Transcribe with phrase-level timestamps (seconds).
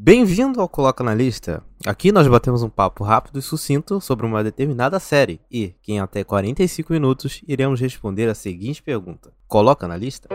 [0.00, 1.60] Bem-vindo ao Coloca na Lista.
[1.84, 6.22] Aqui nós batemos um papo rápido e sucinto sobre uma determinada série e, em até
[6.22, 10.28] 45 minutos, iremos responder a seguinte pergunta: Coloca na lista?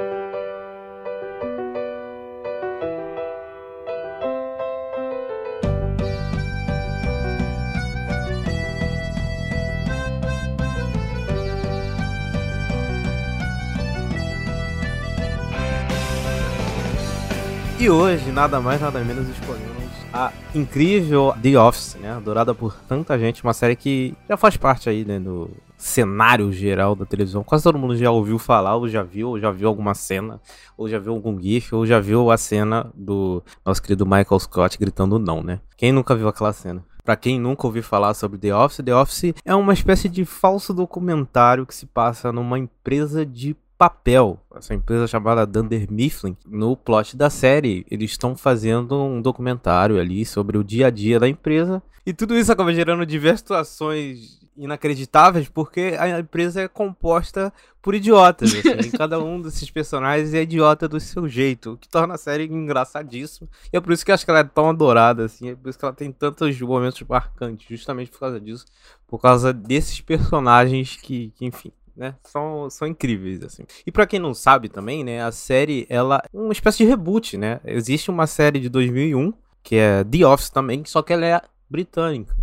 [17.83, 22.13] E hoje, nada mais, nada menos, escolhemos a incrível The Office, né?
[22.13, 26.95] Adorada por tanta gente, uma série que já faz parte aí, né, do cenário geral
[26.95, 27.43] da televisão.
[27.43, 30.39] Quase todo mundo já ouviu falar, ou já viu, ou já viu alguma cena,
[30.77, 34.77] ou já viu algum gif, ou já viu a cena do nosso querido Michael Scott
[34.79, 35.59] gritando não, né?
[35.75, 36.85] Quem nunca viu aquela cena?
[37.03, 40.73] Para quem nunca ouviu falar sobre The Office, The Office é uma espécie de falso
[40.73, 47.17] documentário que se passa numa empresa de papel, essa empresa chamada Dunder Mifflin, no plot
[47.17, 51.83] da série, eles estão fazendo um documentário ali sobre o dia a dia da empresa.
[52.05, 58.53] E tudo isso acaba gerando diversas situações inacreditáveis, porque a empresa é composta por idiotas.
[58.55, 62.45] Assim, cada um desses personagens é idiota do seu jeito, o que torna a série
[62.45, 63.49] engraçadíssima.
[63.73, 65.69] E é por isso que eu acho que ela é tão adorada, assim, é por
[65.69, 68.65] isso que ela tem tantos momentos marcantes, justamente por causa disso,
[69.05, 72.15] por causa desses personagens que, que enfim, né?
[72.23, 73.63] São, são incríveis, assim.
[73.85, 77.37] E para quem não sabe também, né, a série, ela é uma espécie de reboot,
[77.37, 77.59] né?
[77.65, 82.35] Existe uma série de 2001, que é The Office também, só que ela é britânica.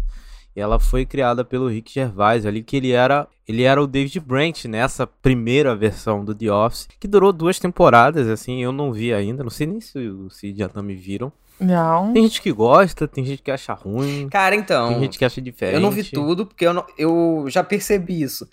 [0.55, 4.19] E ela foi criada pelo Rick Gervais ali, que ele era, ele era o David
[4.21, 9.13] Brent nessa primeira versão do The Office, que durou duas temporadas, assim, eu não vi
[9.13, 11.33] ainda, não sei nem se o Cid já me viram.
[11.61, 12.15] Não.
[12.15, 14.29] Tem gente que gosta, tem gente que acha ruim.
[14.31, 14.89] Cara, então.
[14.89, 15.75] Tem gente que acha diferente.
[15.75, 18.49] Eu não vi tudo, porque eu, não, eu já percebi isso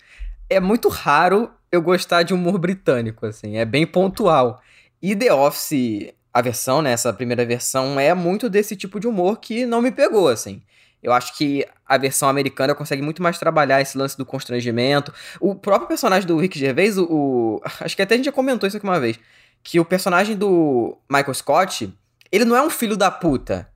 [0.48, 4.60] é muito raro eu gostar de humor britânico, assim, é bem pontual.
[5.02, 9.38] E The Office, a versão, né, essa primeira versão, é muito desse tipo de humor
[9.38, 10.62] que não me pegou, assim.
[11.02, 15.12] Eu acho que a versão americana consegue muito mais trabalhar esse lance do constrangimento.
[15.38, 18.66] O próprio personagem do Rick Gervais, o, o, acho que até a gente já comentou
[18.66, 19.18] isso aqui uma vez,
[19.62, 21.94] que o personagem do Michael Scott,
[22.32, 23.68] ele não é um filho da puta.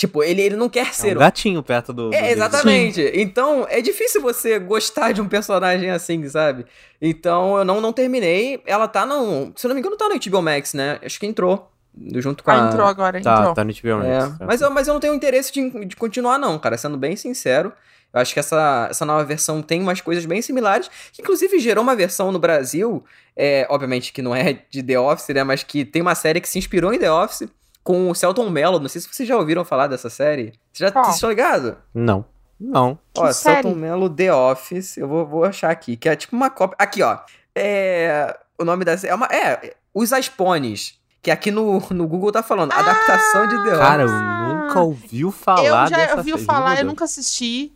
[0.00, 1.10] Tipo, ele, ele não quer ser.
[1.10, 2.10] É um gatinho perto do.
[2.14, 3.02] É, exatamente.
[3.02, 3.10] Sim.
[3.16, 6.64] Então, é difícil você gostar de um personagem assim, sabe?
[7.02, 8.62] Então, eu não, não terminei.
[8.64, 9.52] Ela tá no.
[9.54, 10.98] Se eu não me engano, tá no HBO Max, né?
[11.04, 11.70] Acho que entrou.
[12.14, 12.68] Junto com ah, a.
[12.68, 13.54] entrou agora, tá, entrou.
[13.54, 14.40] Tá no HBO Max.
[14.40, 14.46] É.
[14.46, 16.78] Mas, eu, mas eu não tenho interesse de, de continuar, não, cara.
[16.78, 17.70] Sendo bem sincero.
[18.10, 21.84] Eu acho que essa, essa nova versão tem umas coisas bem similares, que inclusive gerou
[21.84, 23.04] uma versão no Brasil,
[23.36, 26.48] é, obviamente que não é de The Office, né, mas que tem uma série que
[26.48, 27.48] se inspirou em The Office,
[27.82, 28.78] com o Celton Mello.
[28.78, 30.52] Não sei se vocês já ouviram falar dessa série.
[30.72, 31.74] Vocês já estão ligados?
[31.94, 32.24] Não.
[32.58, 32.98] Não.
[33.16, 34.96] Ó, que Celton Mello The Office.
[34.96, 36.76] Eu vou, vou achar aqui, que é tipo uma cópia.
[36.78, 37.18] Aqui, ó.
[37.54, 38.38] É.
[38.58, 39.12] O nome da série.
[39.12, 39.26] É, uma...
[39.26, 40.98] é Os Aspones.
[41.22, 42.72] Que aqui no, no Google tá falando.
[42.72, 43.78] Ah, adaptação de The Office.
[43.78, 47.72] Cara, eu nunca ouvi falar eu já dessa ouvi falar, eu nunca assisti.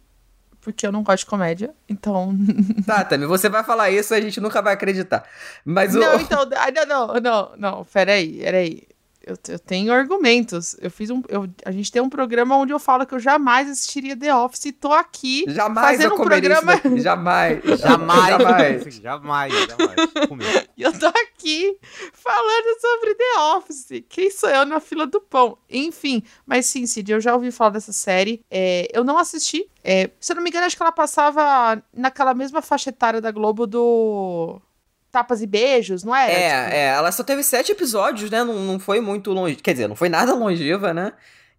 [0.62, 2.34] Porque eu não gosto de comédia, então.
[2.86, 5.22] Tá, Tami, você vai falar isso, a gente nunca vai acreditar.
[5.62, 6.20] Mas não, o.
[6.20, 6.46] então.
[6.46, 7.84] Não, não, não, não.
[7.84, 8.82] Peraí, peraí
[9.26, 10.76] eu, eu tenho argumentos.
[10.80, 11.22] Eu fiz um.
[11.28, 14.66] Eu, a gente tem um programa onde eu falo que eu jamais assistiria The Office
[14.66, 16.74] e tô aqui jamais fazendo um programa.
[16.96, 17.62] Jamais.
[17.78, 18.28] Jamais.
[18.28, 18.94] jamais.
[18.94, 19.52] jamais.
[19.52, 20.64] jamais.
[20.76, 21.78] E eu tô aqui
[22.12, 24.04] falando sobre The Office.
[24.08, 25.56] Quem sou eu na fila do pão?
[25.70, 28.44] Enfim, mas sim, Cid, eu já ouvi falar dessa série.
[28.50, 29.68] É, eu não assisti.
[29.82, 33.30] É, se eu não me engano, acho que ela passava naquela mesma faixa etária da
[33.30, 34.60] Globo do
[35.14, 36.32] tapas e beijos, não era?
[36.32, 36.74] É, tipo...
[36.74, 38.42] é, ela só teve sete episódios, né?
[38.42, 39.54] Não, não foi muito longe.
[39.54, 41.12] Quer dizer, não foi nada longeva, né?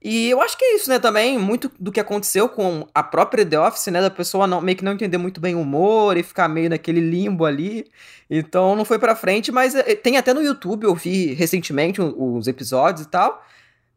[0.03, 0.99] E eu acho que é isso, né?
[0.99, 4.01] Também, muito do que aconteceu com a própria The Office, né?
[4.01, 6.99] Da pessoa não, meio que não entender muito bem o humor e ficar meio naquele
[6.99, 7.89] limbo ali.
[8.29, 12.47] Então não foi pra frente, mas é, tem até no YouTube, eu vi recentemente os
[12.47, 13.43] episódios e tal.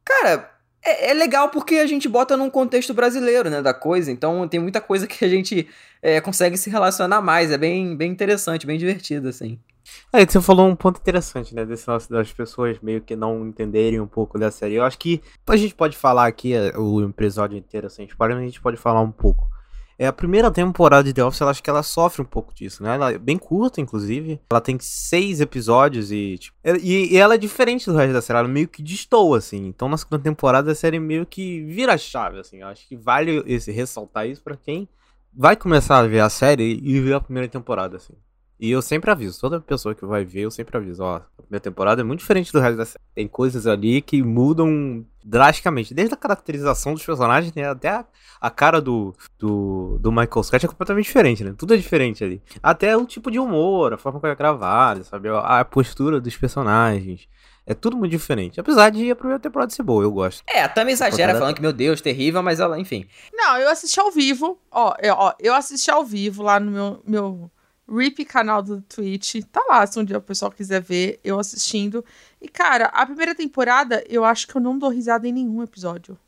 [0.04, 0.50] Cara,
[0.88, 4.10] é, é, legal porque a gente bota num contexto brasileiro, né, da coisa.
[4.10, 5.68] Então tem muita coisa que a gente
[6.02, 7.50] é, consegue se relacionar mais.
[7.50, 9.58] É bem, bem interessante, bem divertido, assim.
[10.12, 14.00] É, você falou um ponto interessante, né, desse lance das pessoas meio que não entenderem
[14.00, 14.74] um pouco da série.
[14.74, 18.60] Eu acho que a gente pode falar aqui é, o episódio inteiro, assim, a gente
[18.60, 19.48] pode falar um pouco.
[19.98, 22.84] É a primeira temporada de The Office, eu acho que ela sofre um pouco disso,
[22.84, 22.94] né?
[22.94, 24.40] Ela é bem curta, inclusive.
[24.48, 28.38] Ela tem seis episódios e, tipo, e, e, ela é diferente do resto da série.
[28.38, 29.66] Ela meio que destoa, assim.
[29.66, 32.60] Então, na segunda temporada, a série meio que vira chave, assim.
[32.60, 34.88] Eu acho que vale esse ressaltar isso para quem
[35.34, 38.14] vai começar a ver a série e ver a primeira temporada, assim.
[38.60, 41.62] E eu sempre aviso, toda pessoa que vai ver, eu sempre aviso, ó, a primeira
[41.62, 43.04] temporada é muito diferente do resto da série.
[43.14, 48.04] Tem coisas ali que mudam drasticamente, desde a caracterização dos personagens, né, até a,
[48.40, 51.54] a, cara do, do, do Michael Scott é completamente diferente, né?
[51.56, 52.42] Tudo é diferente ali.
[52.60, 55.28] Até o tipo de humor, a forma como é gravado, sabe?
[55.28, 57.28] A, a postura dos personagens.
[57.64, 58.58] É tudo muito diferente.
[58.58, 60.42] Apesar de a primeira temporada ser boa, eu gosto.
[60.48, 63.06] É, a Tami exagera falando que, meu Deus, terrível, mas ela, enfim.
[63.30, 64.58] Não, eu assisti ao vivo.
[64.70, 67.50] Ó, eu, ó, eu assisti ao vivo lá no meu, meu
[67.88, 69.36] RIP canal do Twitch.
[69.50, 72.04] Tá lá, se um dia o pessoal quiser ver, eu assistindo.
[72.40, 76.18] E, cara, a primeira temporada, eu acho que eu não dou risada em nenhum episódio.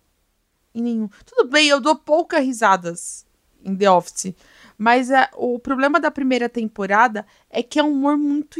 [0.74, 1.08] Em nenhum.
[1.26, 3.26] Tudo bem, eu dou poucas risadas
[3.64, 4.34] em The Office.
[4.78, 8.58] Mas é, o problema da primeira temporada é que é um humor muito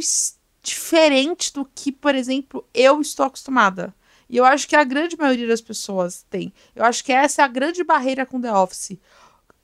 [0.61, 3.93] diferente do que, por exemplo, eu estou acostumada.
[4.29, 6.53] E eu acho que a grande maioria das pessoas tem.
[6.75, 8.97] Eu acho que essa é a grande barreira com The Office.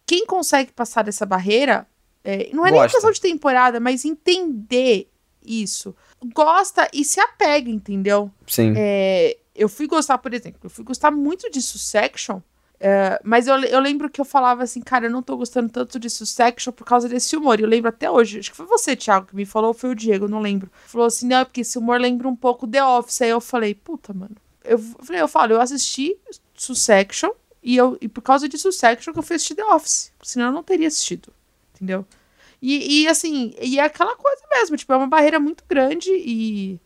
[0.06, 1.88] Quem consegue passar dessa barreira,
[2.30, 2.98] é, não é nem Gosta.
[2.98, 5.10] questão de temporada, mas entender
[5.42, 5.96] isso.
[6.34, 8.30] Gosta e se apega, entendeu?
[8.46, 8.74] Sim.
[8.76, 12.42] É, eu fui gostar, por exemplo, eu fui gostar muito de Succession,
[12.82, 15.98] é, mas eu, eu lembro que eu falava assim, cara, eu não tô gostando tanto
[15.98, 17.62] de Succession por causa desse humor.
[17.62, 19.92] E eu lembro até hoje, acho que foi você, Thiago, que me falou, ou foi
[19.92, 20.70] o Diego, não lembro.
[20.86, 23.22] Falou assim, não, é porque esse humor lembra um pouco The Office.
[23.22, 24.36] Aí eu falei, puta, mano.
[24.66, 26.18] Eu falei, eu falo, eu assisti
[26.54, 27.30] Succession
[27.64, 30.12] e, eu, e por causa de Succession que eu fui assistir The Office.
[30.22, 31.32] Senão eu não teria assistido.
[31.78, 32.06] Entendeu?
[32.62, 36.80] E, e, assim, e é aquela coisa mesmo, tipo, é uma barreira muito grande e.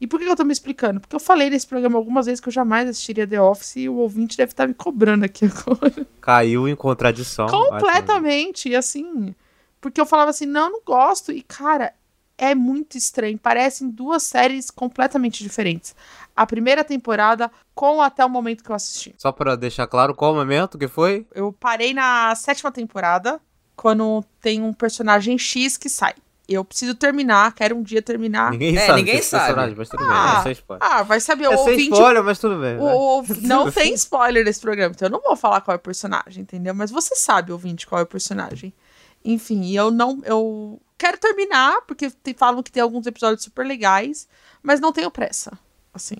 [0.00, 1.00] E por que eu tô me explicando?
[1.00, 3.94] Porque eu falei nesse programa algumas vezes que eu jamais assistiria The Office e o
[3.94, 6.06] ouvinte deve estar me cobrando aqui agora.
[6.20, 7.46] Caiu em contradição.
[7.46, 8.68] Completamente.
[8.68, 9.34] E assim.
[9.80, 11.32] Porque eu falava assim, não, não gosto.
[11.32, 11.94] E, cara,
[12.36, 13.38] é muito estranho.
[13.38, 15.94] Parecem duas séries completamente diferentes.
[16.36, 19.14] A primeira temporada com até o momento que eu assisti.
[19.16, 21.26] Só pra deixar claro qual momento que foi.
[21.32, 23.40] Eu parei na sétima temporada,
[23.76, 26.14] quando tem um personagem X que sai.
[26.46, 28.50] Eu preciso terminar, quero um dia terminar.
[28.50, 28.98] Ninguém É, sabe.
[29.00, 29.74] ninguém sabe.
[29.76, 30.86] Mas tudo Ah, bem, é sem spoiler.
[30.86, 32.78] Ah, vai saber, o é sem ouvinte spoiler, mas tudo bem.
[32.78, 35.80] O- o- não tem spoiler desse programa, então eu não vou falar qual é o
[35.80, 36.74] personagem, entendeu?
[36.74, 38.74] Mas você sabe, ouvinte, qual é o personagem.
[39.24, 40.20] Enfim, e eu não.
[40.24, 44.28] Eu quero terminar, porque te- falam que tem alguns episódios super legais,
[44.62, 45.58] mas não tenho pressa.
[45.94, 46.16] Assim.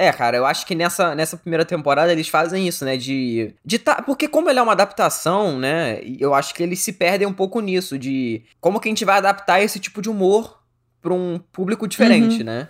[0.00, 2.96] É, cara, eu acho que nessa, nessa primeira temporada eles fazem isso, né?
[2.96, 3.54] De.
[3.62, 6.00] de tá, porque, como ele é uma adaptação, né?
[6.18, 9.18] Eu acho que eles se perdem um pouco nisso, de como que a gente vai
[9.18, 10.58] adaptar esse tipo de humor
[11.02, 12.68] pra um público diferente, né?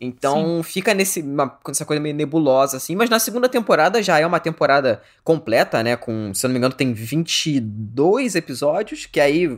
[0.00, 2.96] Então fica nesse, uma, essa coisa meio nebulosa, assim.
[2.96, 5.94] Mas na segunda temporada já é uma temporada completa, né?
[5.94, 9.56] Com, se eu não me engano, tem 22 episódios, que aí.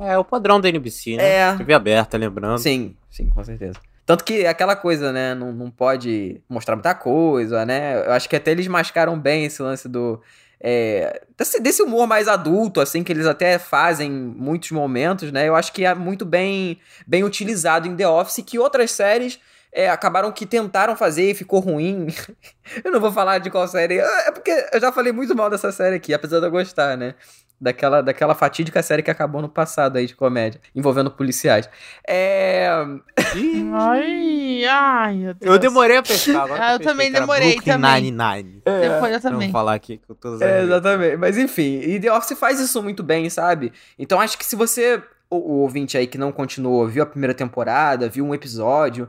[0.00, 1.24] É o padrão da NBC, né?
[1.24, 1.56] É.
[1.56, 2.58] TV aberta, lembrando.
[2.58, 3.78] Sim, sim, com certeza.
[4.06, 5.34] Tanto que é aquela coisa, né?
[5.34, 8.06] Não, não pode mostrar muita coisa, né?
[8.06, 10.22] Eu acho que até eles mascaram bem esse lance do.
[10.60, 15.48] é, desse, desse humor mais adulto, assim, que eles até fazem em muitos momentos, né?
[15.48, 19.40] Eu acho que é muito bem, bem utilizado em The Office, que outras séries
[19.72, 22.06] é, acabaram que tentaram fazer e ficou ruim.
[22.84, 23.98] eu não vou falar de qual série.
[23.98, 27.14] É porque eu já falei muito mal dessa série aqui, apesar de eu gostar, né?
[27.58, 31.66] Daquela, daquela fatídica série que acabou no passado aí de comédia, envolvendo policiais.
[32.06, 32.68] É.
[33.74, 35.52] Ai, ai, meu Deus.
[35.54, 36.44] eu demorei a pescar.
[36.44, 38.02] Agora Ah, que eu também que demorei Brooklyn também.
[38.02, 38.62] Nine-Nine.
[38.64, 39.38] Depois eu também.
[39.38, 41.16] Vamos falar aqui com todas as É, exatamente.
[41.16, 43.72] Mas enfim, e The Office faz isso muito bem, sabe?
[43.98, 47.34] Então acho que se você, o, o ouvinte aí que não continuou, viu a primeira
[47.34, 49.08] temporada, viu um episódio,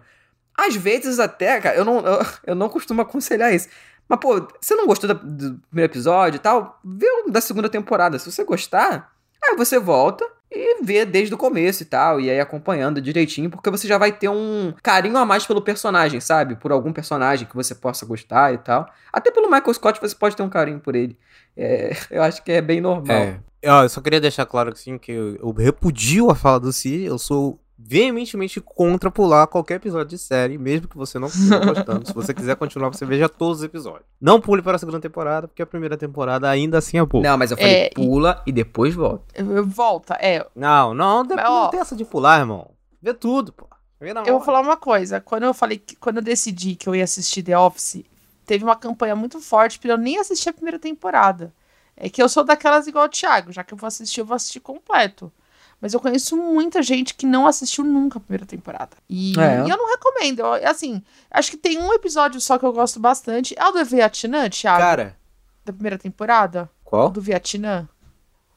[0.58, 3.68] às vezes até, cara, eu não, eu, eu não costumo aconselhar isso.
[4.08, 6.80] Mas, pô, você não gostou do primeiro episódio e tal?
[6.84, 8.18] Vê o da segunda temporada.
[8.18, 9.12] Se você gostar,
[9.44, 13.70] aí você volta e vê desde o começo e tal, e aí acompanhando direitinho, porque
[13.70, 16.56] você já vai ter um carinho a mais pelo personagem, sabe?
[16.56, 18.90] Por algum personagem que você possa gostar e tal.
[19.12, 21.18] Até pelo Michael Scott você pode ter um carinho por ele.
[21.56, 23.18] É, eu acho que é bem normal.
[23.18, 23.40] É.
[23.62, 27.18] Eu só queria deixar claro assim que eu, eu repudio a fala do Si, eu
[27.18, 32.08] sou veementemente contra pular qualquer episódio de série, mesmo que você não esteja gostando.
[32.08, 34.04] Se você quiser continuar, você veja todos os episódios.
[34.20, 37.24] Não pule para a segunda temporada, porque a primeira temporada ainda assim é boa.
[37.24, 39.26] Não, mas eu falei, É, e- pula e depois volta.
[39.66, 40.46] Volta, é.
[40.56, 42.72] Não, não, depois Mas, ó, não tem essa de pular, irmão.
[43.02, 43.68] Vê tudo, pô.
[44.00, 45.20] Vê Eu vou falar uma coisa.
[45.20, 48.04] Quando eu falei que quando eu decidi que eu ia assistir The Office,
[48.46, 51.52] teve uma campanha muito forte pra eu nem assistir a primeira temporada.
[51.96, 54.36] É que eu sou daquelas igual o Thiago, já que eu vou assistir, eu vou
[54.36, 55.32] assistir completo.
[55.80, 58.98] Mas eu conheço muita gente que não assistiu nunca a primeira temporada.
[59.08, 59.64] E, É.
[59.66, 60.40] e eu não recomendo.
[60.40, 63.54] Eu, assim, acho que tem um episódio só que eu gosto bastante.
[63.58, 64.80] É o do Vietnã, Thiago?
[64.80, 65.16] Cara,
[65.64, 66.70] Da primeira temporada?
[66.84, 67.10] qual?
[67.10, 67.88] Do Vietnã.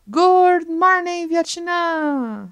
[0.08, 2.48] Good morning, Vietnã!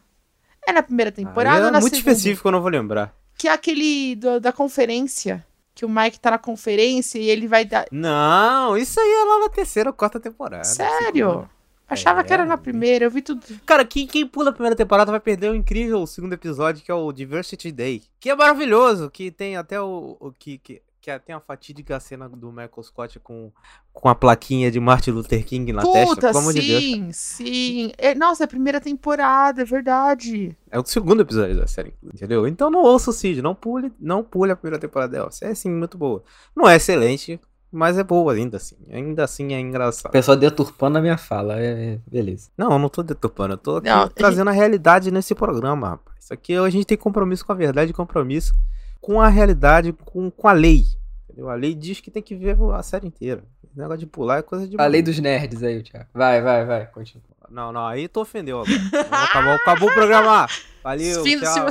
[0.66, 2.12] É na primeira temporada ou é na muito segunda?
[2.12, 3.14] específico, eu não vou lembrar.
[3.36, 5.44] Que é aquele do- da conferência.
[5.74, 7.86] Que o Mike tá na conferência e ele vai dar.
[7.92, 10.64] Não, isso aí é lá na terceira ou quarta temporada.
[10.64, 11.30] Sério?
[11.30, 11.50] segunda.
[11.88, 12.24] Achava É.
[12.24, 13.40] que era na primeira, eu vi tudo.
[13.64, 16.94] Cara, quem, quem pula a primeira temporada vai perder o incrível segundo episódio, que é
[16.94, 18.02] o Diversity Day.
[18.20, 20.16] Que é maravilhoso, que tem até o.
[20.20, 23.50] o que, que, que tem a fatídica cena do Michael Scott com,
[23.94, 26.82] com a plaquinha de Martin Luther King na testa, Puta, pelo amor de Deus.
[26.84, 27.92] sim, sim.
[27.96, 30.54] É, nossa, é a primeira temporada, é verdade.
[30.70, 32.46] É o segundo episódio da série, entendeu?
[32.46, 35.30] Então não ouça o Cid, não pule, não pule a primeira temporada dela.
[35.40, 36.22] É sim, muito boa.
[36.54, 38.76] Não é excelente, mas é boa ainda assim.
[38.90, 40.12] Ainda assim é O engraçado.
[40.12, 41.58] pessoal deturpando a minha fala.
[41.58, 42.50] É, é, beleza.
[42.56, 46.16] Não, eu não tô deturpando, eu tô aqui Não, trazendo a realidade nesse programa, rapaz.
[46.20, 48.54] Isso aqui a gente tem compromisso com a verdade, compromisso
[49.00, 50.84] com a realidade, com, com a lei.
[51.24, 51.48] Entendeu?
[51.48, 53.42] A lei diz que tem que ver a série inteira.
[53.64, 54.76] Esse negócio de pular é coisa de.
[54.78, 56.06] A lei dos nerds aí, Thiago.
[56.12, 56.86] Vai, vai, vai.
[56.86, 57.22] Continua.
[57.50, 59.24] Não, não, aí tu ofendeu agora.
[59.24, 60.46] Acabou, acabou o programa.
[60.84, 61.22] Valeu.
[61.22, 61.68] Fim do tchau.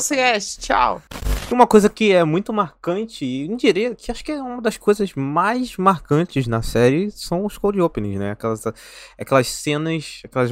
[0.59, 1.01] Tchau.
[1.51, 5.13] Uma coisa que é muito marcante, e diria que acho que é uma das coisas
[5.15, 8.31] mais marcantes na série são os cold openings, né?
[8.31, 8.63] Aquelas,
[9.17, 10.51] aquelas cenas, aquelas,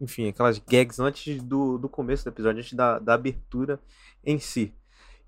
[0.00, 3.80] enfim, aquelas gags antes do, do começo do episódio, antes da, da abertura
[4.24, 4.72] em si.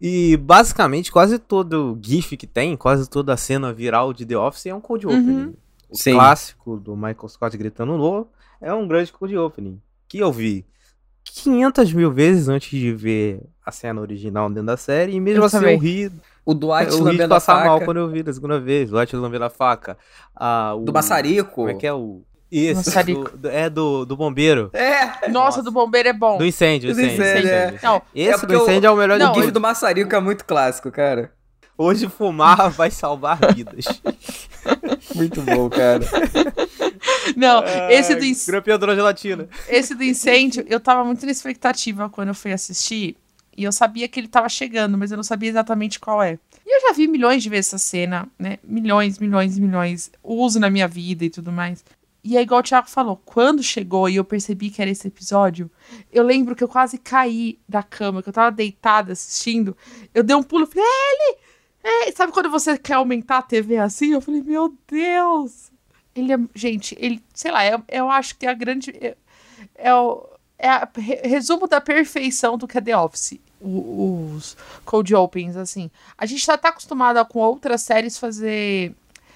[0.01, 4.67] E basicamente quase todo GIF que tem, quase toda a cena viral de The Office
[4.67, 5.13] é um cold Uhum.
[5.19, 5.57] opening.
[5.89, 6.13] O Sim.
[6.13, 8.29] clássico do Michael Scott gritando no
[8.61, 9.81] é um grande cold opening.
[10.09, 10.65] Que eu vi
[11.25, 15.13] 500 mil vezes antes de ver a cena original dentro da série.
[15.13, 15.75] E mesmo Eu assim também.
[15.75, 16.13] eu ri,
[16.45, 18.89] O Dwight eu ri de lambendo a passar mal quando eu vi da segunda vez.
[18.91, 19.99] O Dwight lambendo a faca.
[20.35, 21.51] Ah, o, Do maçarico.
[21.57, 22.23] Como é que é o...
[22.49, 23.29] Esse, Maçarico.
[23.33, 24.71] do- do- é do, do bombeiro.
[24.73, 25.07] É.
[25.07, 25.63] Nossa, Nossa.
[25.65, 26.39] do bombeiro é bom.
[26.39, 27.15] Do incêndio, Do incêndio.
[27.15, 27.67] incêndio, incêndio, é.
[27.67, 27.81] incêndio.
[27.83, 30.21] Não, Esse É do incêndio é o melhor Não, O de gif do maçarico é
[30.21, 31.33] muito clássico, cara.
[31.77, 33.85] Hoje fumar vai salvar vidas.
[35.15, 36.01] Muito bom, cara.
[37.37, 39.49] não, esse do, inc- Grampeadora gelatina.
[39.69, 43.17] esse do incêndio, eu tava muito na expectativa quando eu fui assistir.
[43.57, 46.39] E eu sabia que ele tava chegando, mas eu não sabia exatamente qual é.
[46.65, 48.59] E eu já vi milhões de vezes essa cena, né?
[48.63, 50.11] Milhões, milhões, milhões.
[50.23, 51.85] Uso na minha vida e tudo mais.
[52.23, 55.71] E é igual o Thiago falou, quando chegou e eu percebi que era esse episódio,
[56.13, 59.77] eu lembro que eu quase caí da cama, que eu tava deitada assistindo.
[60.13, 61.39] Eu dei um pulo e falei, é ele!
[62.09, 64.13] É, sabe quando você quer aumentar a TV assim?
[64.13, 65.71] Eu falei, meu Deus!
[66.17, 66.39] Ele é.
[66.55, 67.23] Gente, ele.
[67.33, 68.91] Sei lá, eu, eu acho que é a grande.
[69.01, 69.17] É,
[69.77, 70.27] é o.
[70.59, 73.39] É a, re- resumo da perfeição do que é The Office.
[73.61, 75.91] Os Cold Opens, assim.
[76.17, 78.95] A gente já tá acostumado a, com outras séries fazer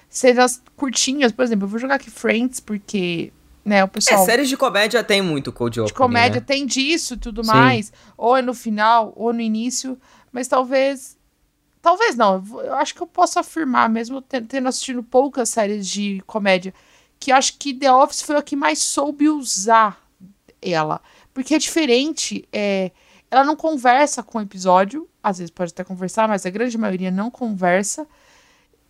[0.09, 1.31] cenas curtinhas.
[1.31, 3.31] Por exemplo, eu vou jogar aqui Friends, porque,
[3.65, 6.45] né, o É, pessoal séries de comédia tem muito cold de opening, comédia né?
[6.45, 7.49] tem disso e tudo Sim.
[7.51, 7.91] mais.
[8.17, 9.97] Ou é no final, ou no início.
[10.31, 11.17] Mas talvez.
[11.81, 12.43] Talvez não.
[12.63, 16.75] eu acho que eu posso afirmar, mesmo te- tendo assistido poucas séries de comédia,
[17.19, 19.99] que acho que The Office foi a que mais soube usar
[20.61, 21.01] ela.
[21.33, 22.47] Porque é diferente.
[22.53, 22.91] É,
[23.31, 25.07] ela não conversa com o episódio.
[25.23, 28.05] Às vezes pode até conversar, mas a grande maioria não conversa.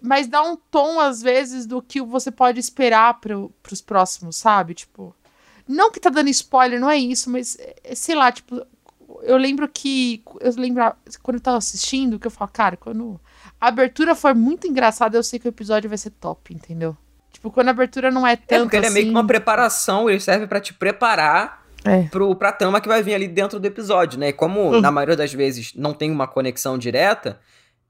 [0.02, 4.74] Mas dá um tom, às vezes, do que você pode esperar pro, pros próximos, sabe?
[4.74, 5.16] Tipo.
[5.68, 8.66] Não que tá dando spoiler, não é isso, mas é, sei lá, tipo,
[9.22, 10.24] eu lembro que.
[10.40, 10.84] Eu lembro
[11.22, 13.22] quando eu tava assistindo, que eu falo, cara, quando
[13.60, 16.98] a abertura for muito engraçada, eu sei que o episódio vai ser top, entendeu?
[17.32, 19.26] Tipo, quando a abertura não é tanto É porque ele é meio que assim- uma
[19.28, 22.04] preparação, ele serve pra te preparar É.
[22.04, 24.30] pro, pra trama que vai vir ali dentro do episódio, né?
[24.30, 24.82] E como Uhum.
[24.82, 27.40] na maioria das vezes não tem uma conexão direta,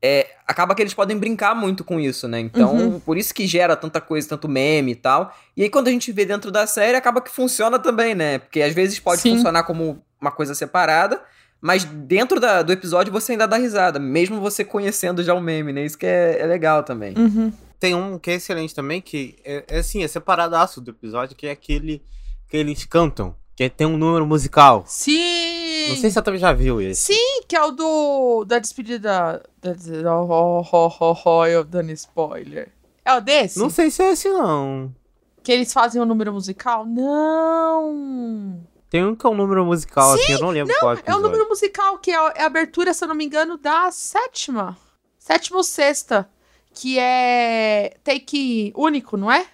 [0.03, 2.39] é, acaba que eles podem brincar muito com isso, né?
[2.39, 2.99] Então, Uhum.
[2.99, 5.31] por isso que gera tanta coisa, tanto meme e tal.
[5.55, 8.39] E aí, quando a gente vê dentro da série, acaba que funciona também, né?
[8.39, 9.35] Porque às vezes pode Sim.
[9.35, 11.21] funcionar como uma coisa separada,
[11.59, 15.71] mas dentro da- do episódio você ainda dá risada, mesmo você conhecendo já o meme,
[15.71, 15.85] né?
[15.85, 17.13] Isso que é, é legal também.
[17.15, 17.53] Uhum.
[17.79, 21.45] Tem um que é excelente também, que é, é assim, é separadaço do episódio, que
[21.45, 22.01] é aquele
[22.47, 24.83] que eles cantam, que tem um número musical.
[24.87, 25.89] Sim!
[25.89, 27.13] Não sei se você também já viu esse.
[27.13, 28.45] Sim, que é o do.
[28.45, 29.43] Da despedida.
[29.61, 32.71] Da, da, oh, oh, oh, oh, eu dando spoiler.
[33.03, 33.59] É o desse?
[33.59, 34.93] Não sei se é esse, não.
[35.43, 36.85] Que eles fazem o número musical?
[36.85, 38.61] Não!
[38.89, 41.21] Tem um que é um número musical, assim, eu não lembro qual É o episódio.
[41.23, 44.77] número musical, que é é a abertura, se eu não me engano, da sétima.
[45.17, 46.29] Sétima ou sexta.
[46.73, 49.45] Que é take único, não é?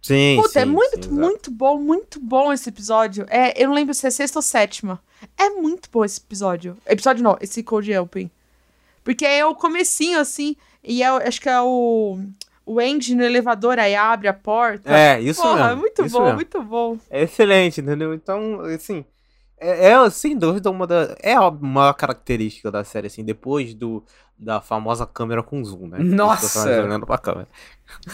[0.00, 3.26] Sim, Puta, sim, é muito, sim, muito bom, muito bom esse episódio.
[3.28, 5.00] É, eu não lembro se é sexta ou sétima.
[5.36, 6.76] É muito bom esse episódio.
[6.86, 8.30] Episódio não, esse Code Open.
[9.02, 12.18] Porque é o comecinho, assim, e é, acho que é o,
[12.64, 14.94] o Andy no elevador, aí abre a porta.
[14.94, 15.70] É, isso Porra, mesmo.
[15.70, 16.34] é muito bom, mesmo.
[16.34, 16.98] muito bom.
[17.10, 18.14] É excelente, entendeu?
[18.14, 19.04] Então, assim,
[19.58, 21.16] é, é, sem dúvida uma da.
[21.20, 24.04] É a maior característica da série, assim, depois do
[24.38, 25.98] da famosa câmera com zoom, né?
[25.98, 26.62] Nossa!
[26.82, 27.48] Olhando pra câmera.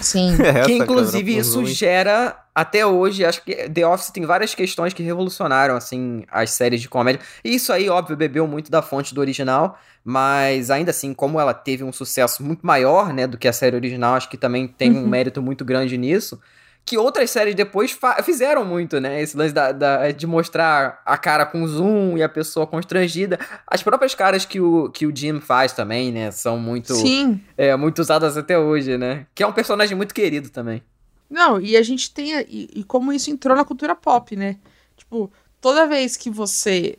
[0.01, 0.37] Sim.
[0.65, 1.67] Que inclusive isso zoom.
[1.67, 6.81] gera até hoje, acho que The Office tem várias questões que revolucionaram assim as séries
[6.81, 7.21] de comédia.
[7.45, 11.53] E isso aí, óbvio, bebeu muito da fonte do original, mas ainda assim, como ela
[11.53, 14.93] teve um sucesso muito maior, né, do que a série original, acho que também tem
[14.93, 15.09] um Uhum.
[15.09, 16.41] mérito muito grande nisso.
[16.85, 19.21] Que outras séries depois fizeram muito, né?
[19.23, 23.39] Esse lance da, da, de mostrar a cara com zoom e a pessoa constrangida.
[23.67, 26.31] As próprias caras que o, que o Jim faz também, né?
[26.31, 27.41] São muito, Sim.
[27.57, 29.27] É, muito usadas até hoje, né?
[29.35, 30.83] Que é um personagem muito querido também.
[31.31, 32.39] Não, e a gente tem.
[32.43, 34.57] E, e como isso entrou na cultura pop, né?
[34.97, 36.99] Tipo, toda vez que você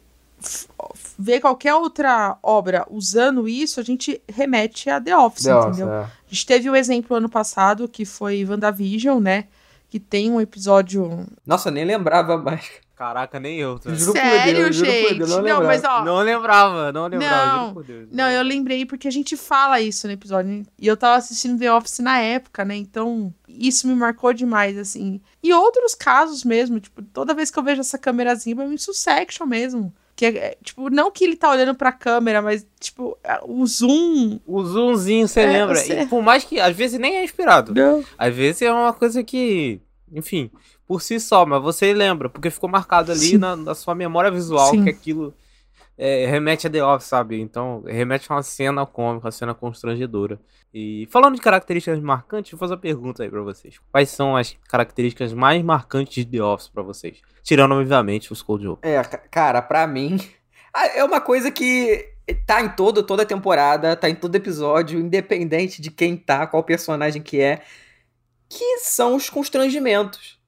[1.17, 5.87] vê qualquer outra obra usando isso, a gente remete a The Office, The entendeu?
[5.87, 5.99] Office, é.
[5.99, 9.45] A gente teve o um exemplo ano passado, que foi WandaVision, né?
[9.95, 11.25] Que tem um episódio.
[11.45, 12.69] Nossa, nem lembrava mais.
[12.97, 13.79] Caraca, nem eu.
[13.79, 13.93] Tá?
[13.93, 15.13] Juro Sério, Deus, gente?
[15.19, 16.03] Deus, não, não mas ó.
[16.03, 17.73] Não lembrava, não lembrava.
[17.73, 20.65] Não, Deus, não, eu lembrei porque a gente fala isso no episódio.
[20.77, 22.75] E eu tava assistindo The Office na época, né?
[22.75, 25.21] Então, isso me marcou demais, assim.
[25.41, 29.45] E outros casos mesmo, tipo, toda vez que eu vejo essa câmerazinha, pra mim, Succession
[29.45, 29.93] mesmo.
[30.15, 33.65] Que é, é, tipo, não que ele tá olhando pra câmera, mas, tipo, é, o
[33.67, 34.39] zoom.
[34.47, 35.75] O zoomzinho, você é, lembra?
[35.75, 36.01] Você...
[36.01, 37.73] E por mais que, às vezes, nem é inspirado.
[37.73, 38.01] Não.
[38.17, 40.51] Às vezes é uma coisa que, enfim,
[40.87, 44.71] por si só, mas você lembra, porque ficou marcado ali na, na, sua memória visual
[44.71, 44.83] Sim.
[44.83, 45.33] que aquilo
[45.97, 47.39] é, remete a The Office, sabe?
[47.39, 50.39] Então, remete a uma cena cômica, uma cena constrangedora.
[50.73, 53.79] E falando de características marcantes, vou fazer uma pergunta aí pra vocês.
[53.91, 57.21] Quais são as características mais marcantes de The Office pra vocês?
[57.43, 58.91] Tirando, obviamente, os Cold Open.
[58.91, 60.17] É, cara, pra mim,
[60.95, 62.13] é uma coisa que
[62.45, 67.21] tá em todo, toda temporada, tá em todo episódio, independente de quem tá, qual personagem
[67.21, 67.61] que é,
[68.49, 70.39] que são os constrangimentos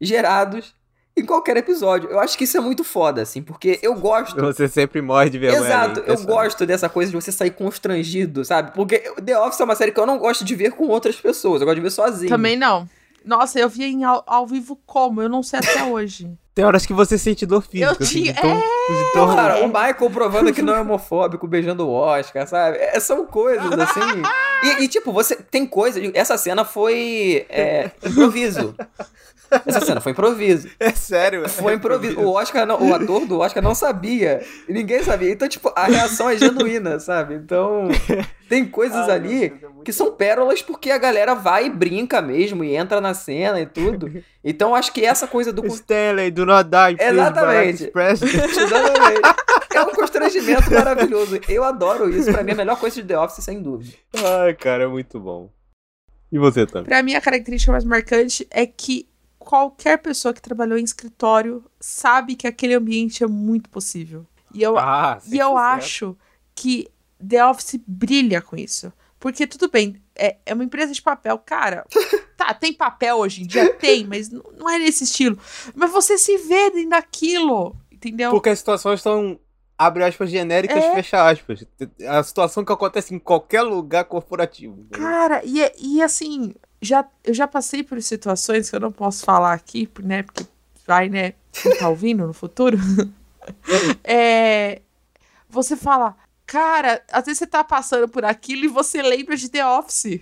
[0.00, 0.74] gerados
[1.16, 2.10] em qualquer episódio.
[2.10, 4.36] Eu acho que isso é muito foda, assim, porque eu gosto.
[4.40, 5.64] Você sempre morre de vergonha.
[5.64, 8.72] Exato, eu gosto dessa coisa de você sair constrangido, sabe?
[8.74, 11.60] Porque The Office é uma série que eu não gosto de ver com outras pessoas,
[11.60, 12.30] eu gosto de ver sozinho.
[12.30, 12.88] Também não.
[13.24, 15.22] Nossa, eu vi em ao, ao vivo como?
[15.22, 16.30] Eu não sei até hoje.
[16.54, 17.92] Tem horas que você sente dor física.
[17.92, 18.62] Eu assim, tão, é...
[19.14, 19.34] tão...
[19.34, 22.76] Cara, o Michael provando que não é homofóbico, beijando o Oscar, sabe?
[22.76, 24.22] É, são coisas assim.
[24.62, 26.02] E, e, tipo, você tem coisas.
[26.12, 28.74] Essa cena foi é, improviso.
[29.66, 30.68] Essa cena foi improviso.
[30.78, 32.18] É sério, Foi improviso.
[32.20, 34.42] O Oscar, não, o ator do Oscar não sabia.
[34.68, 35.30] E ninguém sabia.
[35.30, 37.34] Então, tipo, a reação é genuína, sabe?
[37.34, 37.88] Então,
[38.48, 42.20] tem coisas ah, ali Deus, é que são pérolas porque a galera vai e brinca
[42.22, 44.22] mesmo e entra na cena e tudo.
[44.44, 45.64] Então, acho que essa coisa do.
[45.66, 47.92] Stanley, do not die, Exatamente.
[47.94, 49.20] Exatamente.
[49.74, 51.40] É um constrangimento maravilhoso.
[51.48, 52.30] Eu adoro isso.
[52.30, 53.94] Pra mim, é a melhor coisa de The Office, sem dúvida.
[54.14, 55.50] Ai, cara, é muito bom.
[56.30, 56.84] E você também?
[56.84, 59.06] Pra mim, a característica mais marcante é que
[59.42, 64.26] qualquer pessoa que trabalhou em escritório sabe que aquele ambiente é muito possível.
[64.54, 66.16] E eu, ah, e eu acho
[66.54, 66.88] que
[67.26, 68.92] The Office brilha com isso.
[69.18, 71.38] Porque tudo bem, é, é uma empresa de papel.
[71.38, 71.86] Cara,
[72.36, 73.72] tá, tem papel hoje em dia?
[73.74, 75.38] Tem, mas não, é nesse estilo.
[75.74, 78.30] Mas você se vê dentro daquilo, entendeu?
[78.30, 79.38] Porque as situações estão
[79.78, 80.94] abre aspas genéricas, é.
[80.94, 81.64] fecha aspas.
[82.08, 84.86] A situação que acontece em qualquer lugar corporativo.
[84.90, 89.52] Cara, e, e assim, já, eu já passei por situações que eu não posso falar
[89.52, 90.24] aqui, né?
[90.24, 90.44] Porque
[90.84, 91.34] vai, né?
[91.52, 92.76] Quem tá ouvindo no futuro?
[94.02, 94.82] é,
[95.48, 99.64] você fala, cara, às vezes você tá passando por aquilo e você lembra de The
[99.64, 100.20] Office.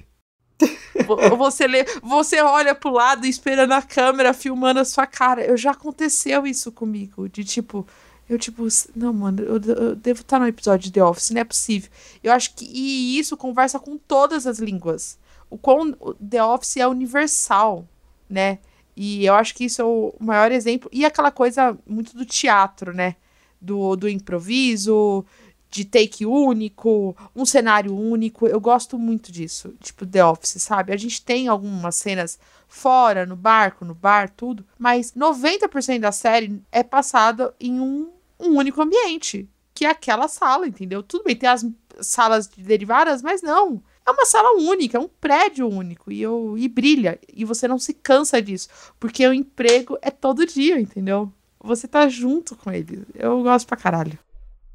[1.38, 5.42] você, lê, você olha pro lado esperando a câmera filmando a sua cara.
[5.42, 7.26] Eu já aconteceu isso comigo.
[7.26, 7.86] De tipo,
[8.28, 11.44] eu, tipo, não, mano, eu, eu devo estar no episódio de The Office, não é
[11.44, 11.90] possível.
[12.22, 15.18] Eu acho que e isso conversa com todas as línguas
[15.50, 17.86] o quão The Office é universal,
[18.28, 18.60] né?
[18.96, 20.88] E eu acho que isso é o maior exemplo.
[20.92, 23.16] E aquela coisa muito do teatro, né?
[23.60, 25.24] Do, do improviso,
[25.70, 28.46] de take único, um cenário único.
[28.46, 30.92] Eu gosto muito disso, tipo The Office, sabe?
[30.92, 36.62] A gente tem algumas cenas fora, no barco, no bar, tudo, mas 90% da série
[36.70, 41.02] é passada em um, um único ambiente, que é aquela sala, entendeu?
[41.02, 41.66] Tudo bem, tem as
[42.00, 46.68] salas derivadas, mas não é uma sala única, é um prédio único e, eu, e
[46.68, 47.18] brilha.
[47.32, 48.68] E você não se cansa disso,
[48.98, 51.32] porque o emprego é todo dia, entendeu?
[51.62, 53.04] Você tá junto com ele.
[53.14, 54.18] Eu gosto pra caralho.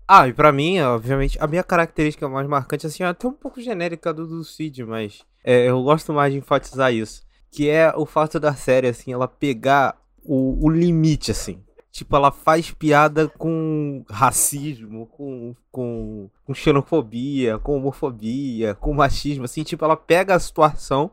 [0.08, 3.60] Ah, e pra mim, obviamente, a minha característica mais marcante, assim, é até um pouco
[3.60, 7.24] genérica do, do Cid, mas é, eu gosto mais de enfatizar isso.
[7.52, 11.64] Que é o fato da série, assim, ela pegar o, o limite, assim.
[11.96, 19.64] Tipo, ela faz piada com racismo, com, com, com xenofobia, com homofobia, com machismo, assim,
[19.64, 21.10] tipo, ela pega a situação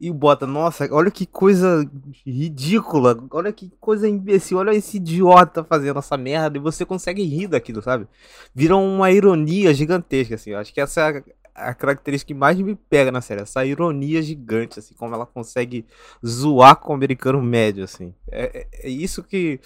[0.00, 1.86] e bota, nossa, olha que coisa
[2.26, 7.48] ridícula, olha que coisa imbecil, olha esse idiota fazendo essa merda, e você consegue rir
[7.48, 8.08] daquilo, sabe?
[8.54, 12.58] Vira uma ironia gigantesca, assim, eu acho que essa é a, a característica que mais
[12.58, 15.84] me pega na série, essa ironia gigante, assim, como ela consegue
[16.26, 18.14] zoar com o americano médio, assim.
[18.30, 19.60] É, é, é isso que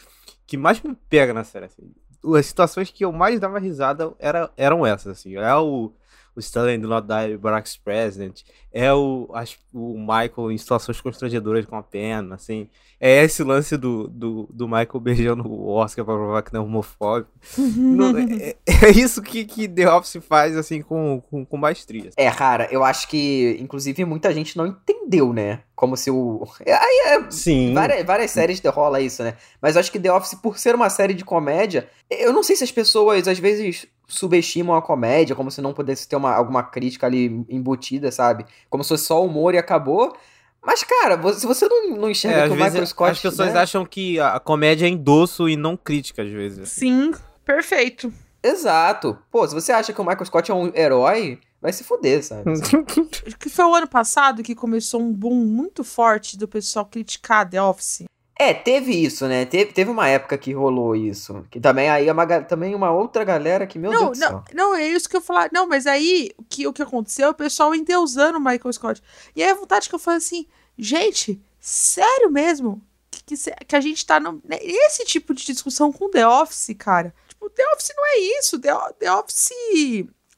[0.47, 1.67] que mais me pega na série.
[1.67, 1.93] Assim.
[2.37, 5.37] As situações que eu mais dava risada era, eram essas, assim.
[5.37, 5.93] É o,
[6.35, 8.43] o Stanley do Not Die Barack's President,
[8.77, 12.69] é o, as, o Michael em situações constrangedoras com a pena, assim.
[13.01, 16.65] É esse lance do, do, do Michael beijando o Oscar pra provar que não é
[16.65, 17.31] homofóbico.
[17.57, 22.11] não, é, é, isso que, que The Office faz, assim, com, com, com maestria.
[22.19, 25.61] É, cara, eu acho que, inclusive, muita gente não entendeu, né?
[25.75, 26.47] Como se o.
[26.67, 27.73] Aí é, Sim.
[27.73, 29.37] Várias, várias séries rola isso, né?
[29.61, 32.57] Mas eu acho que The Office, por ser uma série de comédia, eu não sei
[32.57, 36.62] se as pessoas, às vezes, subestimam a comédia, como se não pudesse ter uma, alguma
[36.62, 38.47] crítica ali embutida, sabe?
[38.68, 40.16] Como se fosse só humor e acabou.
[40.62, 43.12] Mas, cara, se você não, não enxerga é, que o Michael Scott.
[43.12, 43.61] As pessoas né?
[43.61, 46.68] acham que a comédia é endosso e não crítica, às vezes.
[46.70, 47.12] Sim,
[47.44, 48.12] perfeito.
[48.42, 49.16] Exato.
[49.31, 52.50] Pô, se você acha que o Michael Scott é um herói, vai se fuder, sabe?
[53.38, 57.62] que foi o ano passado que começou um boom muito forte do pessoal criticar The
[57.62, 58.05] Office.
[58.38, 59.46] É, teve isso, né?
[59.46, 61.46] Teve, teve uma época que rolou isso.
[61.51, 64.44] Que também aí é uma, também uma outra galera que, meu não, Deus do céu.
[64.53, 65.49] Não, é isso que eu falar.
[65.51, 69.03] Não, mas aí o que, o que aconteceu, o pessoal endeusando o Michael Scott.
[69.35, 70.46] E aí a vontade que eu falei assim,
[70.77, 72.83] gente, sério mesmo?
[73.11, 77.14] Que, que, que a gente tá no, nesse tipo de discussão com The Office, cara.
[77.29, 78.59] Tipo, The Office não é isso.
[78.59, 79.49] The, The Office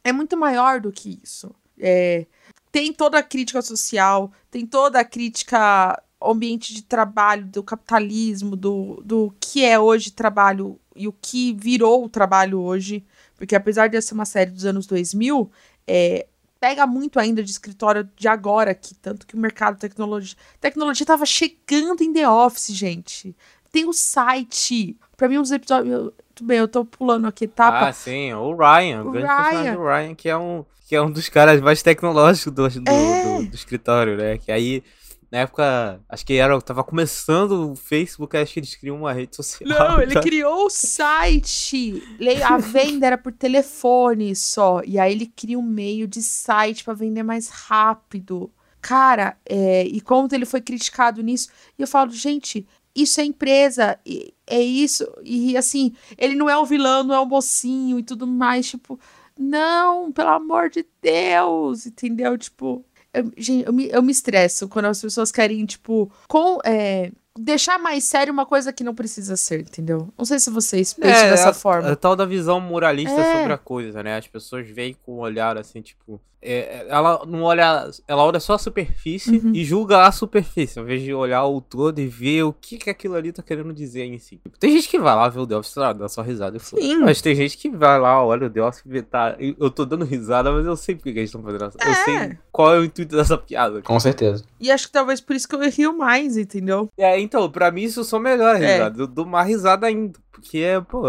[0.05, 1.53] é muito maior do que isso.
[1.81, 2.27] É,
[2.71, 9.01] tem toda a crítica social, tem toda a crítica ambiente de trabalho, do capitalismo, do,
[9.05, 13.05] do que é hoje trabalho e o que virou o trabalho hoje,
[13.37, 15.51] porque apesar de ser uma série dos anos 2000,
[15.87, 16.27] é,
[16.61, 21.25] pega muito ainda de escritório de agora, que tanto que o mercado tecnologia, tecnologia estava
[21.25, 23.35] chegando em The Office, gente.
[23.71, 24.97] Tem o site.
[25.17, 26.13] Para mim, os episódios.
[26.35, 27.89] Tudo bem, eu tô pulando aqui, tá?
[27.89, 29.43] Ah, sim, o Ryan, o, o grande Ryan.
[29.43, 32.91] personagem do Ryan, que é um que é um dos caras mais tecnológicos do, do,
[32.91, 33.43] é.
[33.43, 34.39] do, do escritório, né?
[34.39, 34.83] Que aí
[35.31, 39.37] na época, acho que era, tava começando o Facebook, acho que eles criam uma rede
[39.37, 39.69] social.
[39.69, 42.03] Não, ele criou o site.
[42.47, 44.81] A venda era por telefone só.
[44.87, 48.51] E aí ele cria um meio de site para vender mais rápido.
[48.81, 51.49] Cara, é, e como ele foi criticado nisso.
[51.79, 53.99] E eu falo, gente, isso é empresa,
[54.47, 55.07] é isso.
[55.23, 58.71] E assim, ele não é o vilão, não é o mocinho e tudo mais.
[58.71, 58.99] Tipo,
[59.39, 62.39] não, pelo amor de Deus, entendeu?
[62.39, 62.83] Tipo,
[63.19, 66.59] eu, gente, eu me, eu me estresso quando as pessoas querem, tipo, com.
[66.65, 70.09] É, deixar mais sério uma coisa que não precisa ser, entendeu?
[70.17, 71.89] Não sei se vocês pensam é, dessa é a, forma.
[71.91, 73.37] É tal da visão moralista é.
[73.37, 74.17] sobre a coisa, né?
[74.17, 76.21] As pessoas veem com um olhar assim, tipo.
[76.41, 77.91] É, ela não olha.
[78.07, 79.53] Ela olha só a superfície uhum.
[79.53, 82.89] e julga a superfície, ao invés de olhar o todo e ver o que, que
[82.89, 84.41] aquilo ali tá querendo dizer em si.
[84.61, 86.57] Tem gente que vai lá ver o Office, lá, dá só risada.
[86.61, 86.99] Sim.
[86.99, 89.37] Mas tem gente que vai lá, olha o Office e vê, tá.
[89.39, 91.79] Eu tô dando risada, mas eu sei porque que eles estão fazendo essa.
[91.81, 92.39] Eu sei é.
[92.53, 93.83] qual é o intuito dessa piada.
[93.83, 94.45] Com certeza.
[94.61, 96.89] E acho que talvez por isso que eu rio mais, entendeu?
[96.97, 98.73] É, então, pra mim isso só melhora é.
[98.73, 99.03] risada.
[99.03, 100.19] Eu dou uma risada ainda.
[100.33, 101.05] Porque é, pô.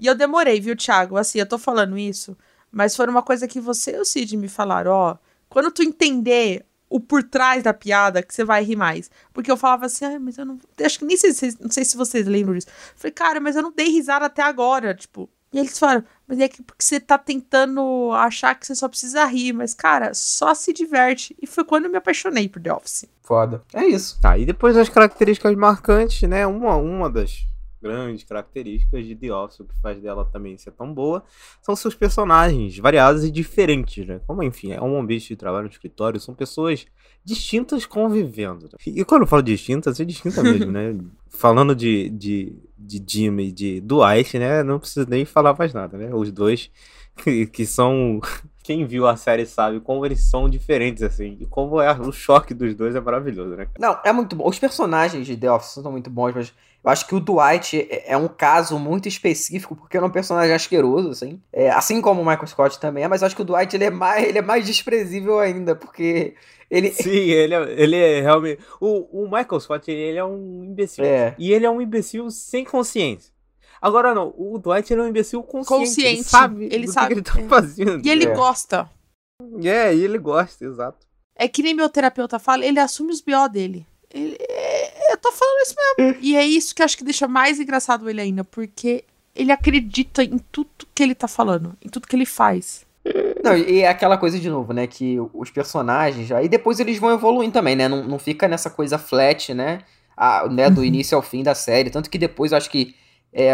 [0.00, 1.16] E eu demorei, viu, Thiago?
[1.16, 2.36] Assim, eu tô falando isso,
[2.70, 5.16] mas foi uma coisa que você e o Cid me falaram, ó.
[5.48, 9.10] Quando tu entender o por trás da piada, que você vai rir mais.
[9.32, 10.58] Porque eu falava assim, ah, mas eu não.
[10.84, 12.68] Acho que nem sei, não sei se vocês lembram disso.
[12.68, 14.94] Eu falei, cara, mas eu não dei risada até agora.
[14.94, 18.88] Tipo, e eles falaram, mas é que porque você tá tentando achar que você só
[18.88, 21.36] precisa rir, mas, cara, só se diverte.
[21.40, 23.06] E foi quando eu me apaixonei por The Office.
[23.22, 23.62] Foda.
[23.72, 24.20] É isso.
[24.20, 26.46] Tá, e depois as características marcantes, né?
[26.46, 27.46] Uma, uma das
[27.86, 31.22] grandes características de The Office, o que faz dela também ser tão boa,
[31.62, 34.20] são seus personagens variados e diferentes, né?
[34.26, 36.86] Como, enfim, é um ambiente de trabalho no escritório, são pessoas
[37.24, 38.66] distintas convivendo.
[38.66, 38.78] Né?
[38.86, 40.96] E quando eu falo distintas, é distinta mesmo, né?
[41.28, 44.62] Falando de, de, de Jim e de Dwight, né?
[44.62, 46.14] Não preciso nem falar mais nada, né?
[46.14, 46.70] Os dois
[47.22, 48.20] que, que são
[48.66, 51.36] quem viu a série sabe como eles são diferentes, assim.
[51.40, 53.68] E como é o choque dos dois é maravilhoso, né?
[53.78, 54.48] Não, é muito bom.
[54.48, 56.52] Os personagens de The Office são muito bons, mas
[56.84, 60.12] eu acho que o Dwight é, é um caso muito específico, porque ele é um
[60.12, 61.40] personagem asqueroso, assim.
[61.52, 63.84] É, assim como o Michael Scott também é, mas eu acho que o Dwight ele
[63.84, 66.34] é mais, ele é mais desprezível ainda, porque
[66.70, 66.90] ele...
[66.90, 68.62] Sim, ele é, ele é realmente.
[68.80, 71.04] O, o Michael Scott, ele é um imbecil.
[71.04, 71.34] É.
[71.38, 73.32] E ele é um imbecil sem consciência.
[73.80, 75.86] Agora não, o Dwight é um imbecil consciente.
[75.86, 76.08] consciente.
[76.08, 77.48] Ele sabe, ele sabe que ele tá é.
[77.48, 78.06] fazendo.
[78.06, 78.34] E ele é.
[78.34, 78.90] gosta.
[79.62, 81.06] É, e ele gosta, exato.
[81.34, 83.86] É que nem meu terapeuta fala, ele assume os BO dele.
[84.12, 84.36] Ele,
[85.26, 86.18] é, tô falando isso mesmo.
[86.20, 90.38] e é isso que acho que deixa mais engraçado ele ainda, porque ele acredita em
[90.38, 92.86] tudo que ele tá falando, em tudo que ele faz.
[93.42, 94.86] Não, e é aquela coisa de novo, né?
[94.86, 97.86] Que os personagens, aí depois eles vão evoluindo também, né?
[97.88, 99.80] Não, não fica nessa coisa flat, né?
[100.16, 100.86] A, né do uhum.
[100.86, 101.90] início ao fim da série.
[101.90, 102.94] Tanto que depois eu acho que
[103.32, 103.52] é,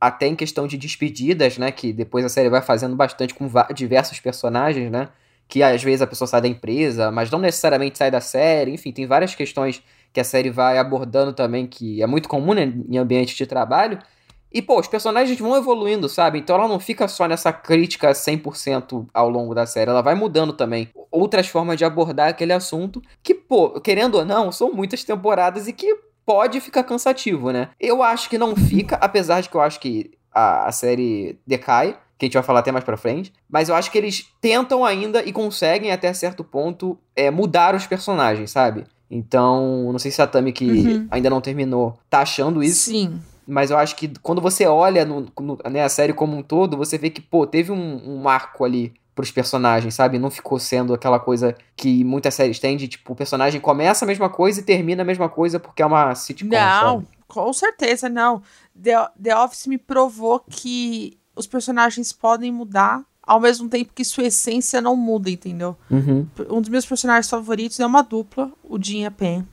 [0.00, 1.70] até em questão de despedidas, né?
[1.70, 5.08] Que depois a série vai fazendo bastante com diversos personagens, né?
[5.46, 8.72] Que às vezes a pessoa sai da empresa, mas não necessariamente sai da série.
[8.72, 12.72] Enfim, tem várias questões que a série vai abordando também, que é muito comum né,
[12.88, 13.98] em ambiente de trabalho.
[14.52, 16.38] E, pô, os personagens vão evoluindo, sabe?
[16.40, 19.90] Então ela não fica só nessa crítica 100% ao longo da série.
[19.90, 20.88] Ela vai mudando também.
[21.10, 25.72] Outras formas de abordar aquele assunto que, pô, querendo ou não, são muitas temporadas e
[25.72, 25.96] que
[26.26, 27.70] pode ficar cansativo, né?
[27.78, 31.96] Eu acho que não fica, apesar de que eu acho que a, a série decai
[32.18, 33.32] que a gente vai falar até mais pra frente.
[33.48, 37.86] Mas eu acho que eles tentam ainda e conseguem até certo ponto é, mudar os
[37.86, 38.84] personagens, sabe?
[39.10, 41.08] Então, não sei se a Tami, que uhum.
[41.10, 42.90] ainda não terminou, tá achando isso.
[42.90, 43.20] Sim.
[43.46, 46.76] Mas eu acho que quando você olha no, no, né, a série como um todo,
[46.76, 50.18] você vê que, pô, teve um, um marco ali pros personagens, sabe?
[50.18, 54.08] Não ficou sendo aquela coisa que muitas séries têm de, tipo, o personagem começa a
[54.08, 57.08] mesma coisa e termina a mesma coisa porque é uma sitcom, Não, sabe?
[57.26, 58.40] com certeza, não.
[58.80, 64.24] The, The Office me provou que os personagens podem mudar ao mesmo tempo que sua
[64.24, 65.76] essência não muda, entendeu?
[65.88, 66.26] Uhum.
[66.50, 69.46] Um dos meus personagens favoritos é uma dupla, o Jim e a Pen.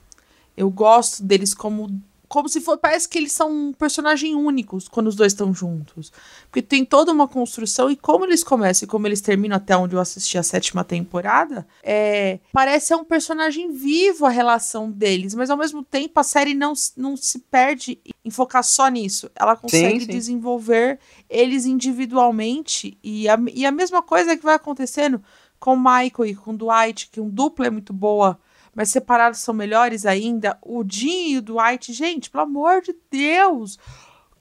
[0.56, 1.88] Eu gosto deles como
[2.28, 2.76] como se for.
[2.78, 6.12] Parece que eles são personagens únicos quando os dois estão juntos.
[6.44, 9.94] Porque tem toda uma construção e como eles começam e como eles terminam até onde
[9.94, 15.50] eu assisti a sétima temporada, é, parece ser um personagem vivo a relação deles, mas
[15.50, 19.30] ao mesmo tempo a série não, não se perde em focar só nisso.
[19.34, 20.12] Ela consegue sim, sim.
[20.12, 25.22] desenvolver eles individualmente e a, e a mesma coisa que vai acontecendo
[25.58, 28.38] com o Michael e com o Dwight, que um duplo é muito boa
[28.74, 30.58] mas separados são melhores ainda.
[30.62, 33.78] O Jim e o Dwight, gente, pelo amor de Deus,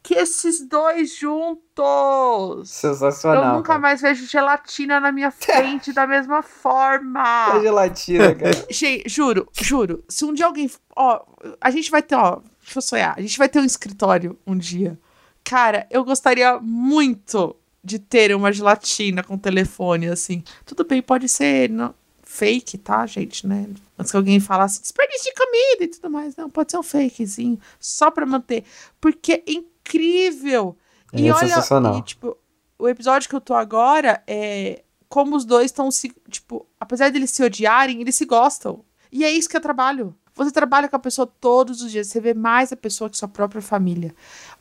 [0.07, 2.69] que esses dois juntos.
[2.69, 3.43] Sensacional.
[3.43, 3.79] Eu nunca cara.
[3.79, 7.57] mais vejo gelatina na minha frente da mesma forma.
[7.57, 8.65] É gelatina, cara.
[8.69, 10.03] Gente, juro, juro.
[10.07, 10.71] Se um dia alguém.
[10.95, 11.25] Ó,
[11.59, 12.39] a gente vai ter, ó.
[12.63, 13.13] Deixa eu sonhar.
[13.17, 14.97] A gente vai ter um escritório um dia.
[15.43, 20.43] Cara, eu gostaria muito de ter uma gelatina com telefone, assim.
[20.65, 21.69] Tudo bem, pode ser.
[21.69, 21.93] Não,
[22.27, 23.67] fake, tá, gente, né?
[23.97, 26.35] Antes que alguém falasse desperdício de comida e tudo mais.
[26.35, 28.63] Não, pode ser um fakezinho, só pra manter.
[28.99, 30.77] Porque é incrível.
[31.13, 31.55] É e olha,
[31.97, 32.37] e, tipo,
[32.77, 36.13] o episódio que eu tô agora é como os dois estão se.
[36.29, 38.83] Tipo, apesar de eles se odiarem, eles se gostam.
[39.11, 40.13] E é isso que é trabalho.
[40.35, 43.27] Você trabalha com a pessoa todos os dias, você vê mais a pessoa que sua
[43.27, 44.13] própria família.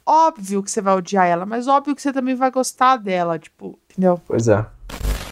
[0.07, 3.79] Óbvio que você vai odiar ela, mas óbvio que você também vai gostar dela, tipo,
[3.91, 4.19] entendeu?
[4.27, 4.65] Pois é.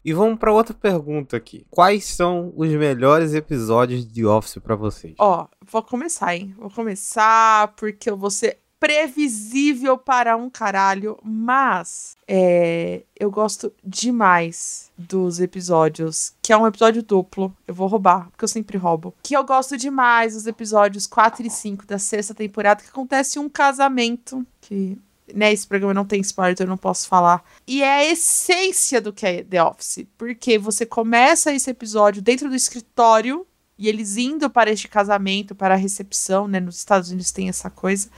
[0.04, 1.66] E vamos para outra pergunta aqui.
[1.70, 5.14] Quais são os melhores episódios de Office para vocês?
[5.18, 6.54] Ó, vou começar, hein?
[6.58, 14.92] Vou começar porque eu vou ser previsível para um caralho, mas é, eu gosto demais
[14.98, 17.56] dos episódios, que é um episódio duplo.
[17.66, 19.14] Eu vou roubar, porque eu sempre roubo.
[19.22, 23.48] Que eu gosto demais dos episódios 4 e 5 da sexta temporada, que acontece um
[23.48, 24.98] casamento que
[25.32, 27.42] né, esse programa não tem spoiler, então eu não posso falar.
[27.66, 30.06] E é a essência do que é The Office.
[30.18, 33.46] Porque você começa esse episódio dentro do escritório
[33.78, 36.60] e eles indo para este casamento, para a recepção, né?
[36.60, 38.08] Nos Estados Unidos tem essa coisa.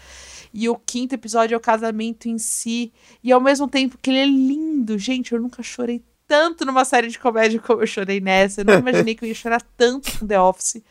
[0.53, 2.93] E o quinto episódio é o casamento em si.
[3.23, 4.99] E ao mesmo tempo que ele é lindo.
[4.99, 8.61] Gente, eu nunca chorei tanto numa série de comédia como eu chorei nessa.
[8.61, 10.83] Eu não imaginei que eu ia chorar tanto com The Office.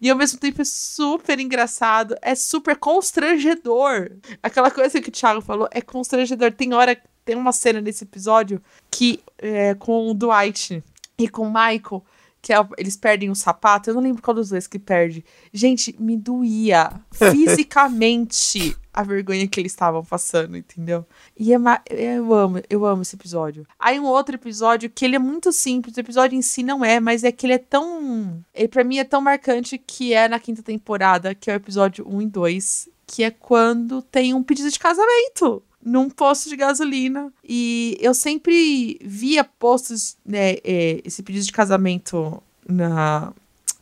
[0.00, 4.10] E ao mesmo tempo é super engraçado, é super constrangedor.
[4.42, 6.52] Aquela coisa que o Thiago falou é constrangedor.
[6.52, 10.82] Tem hora, tem uma cena nesse episódio que é com o Dwight
[11.18, 12.04] e com o Michael
[12.44, 13.88] que é, eles perdem o sapato.
[13.88, 15.24] Eu não lembro qual dos dois que perde.
[15.50, 21.06] Gente, me doía fisicamente a vergonha que eles estavam passando, entendeu?
[21.36, 21.56] E é
[21.88, 23.66] eu amo, eu amo esse episódio.
[23.78, 27.00] Aí um outro episódio que ele é muito simples, o episódio em si não é,
[27.00, 30.38] mas é que ele é tão, ele para mim é tão marcante que é na
[30.38, 34.70] quinta temporada, que é o episódio 1 e 2, que é quando tem um pedido
[34.70, 37.32] de casamento num posto de gasolina.
[37.44, 43.32] E eu sempre via postos, né, é, esse pedido de casamento na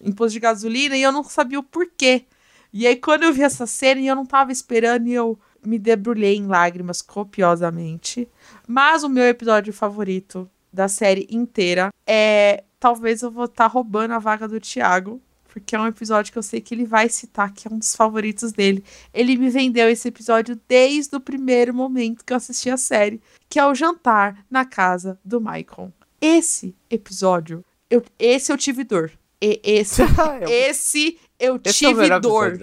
[0.05, 2.25] em posto de gasolina e eu não sabia o porquê.
[2.73, 5.79] E aí, quando eu vi essa cena e eu não tava esperando, e eu me
[5.79, 8.29] debrulhei em lágrimas copiosamente.
[8.67, 12.65] Mas o meu episódio favorito da série inteira é.
[12.81, 15.21] Talvez eu vou estar tá roubando a vaga do Thiago.
[15.53, 17.95] Porque é um episódio que eu sei que ele vai citar, que é um dos
[17.95, 18.83] favoritos dele.
[19.13, 23.59] Ele me vendeu esse episódio desde o primeiro momento que eu assisti a série, que
[23.59, 25.93] é o jantar na casa do Michael.
[26.19, 29.13] Esse episódio, eu, esse eu tive dor.
[29.43, 30.01] E, esse,
[30.49, 32.59] esse eu esse tive é dor.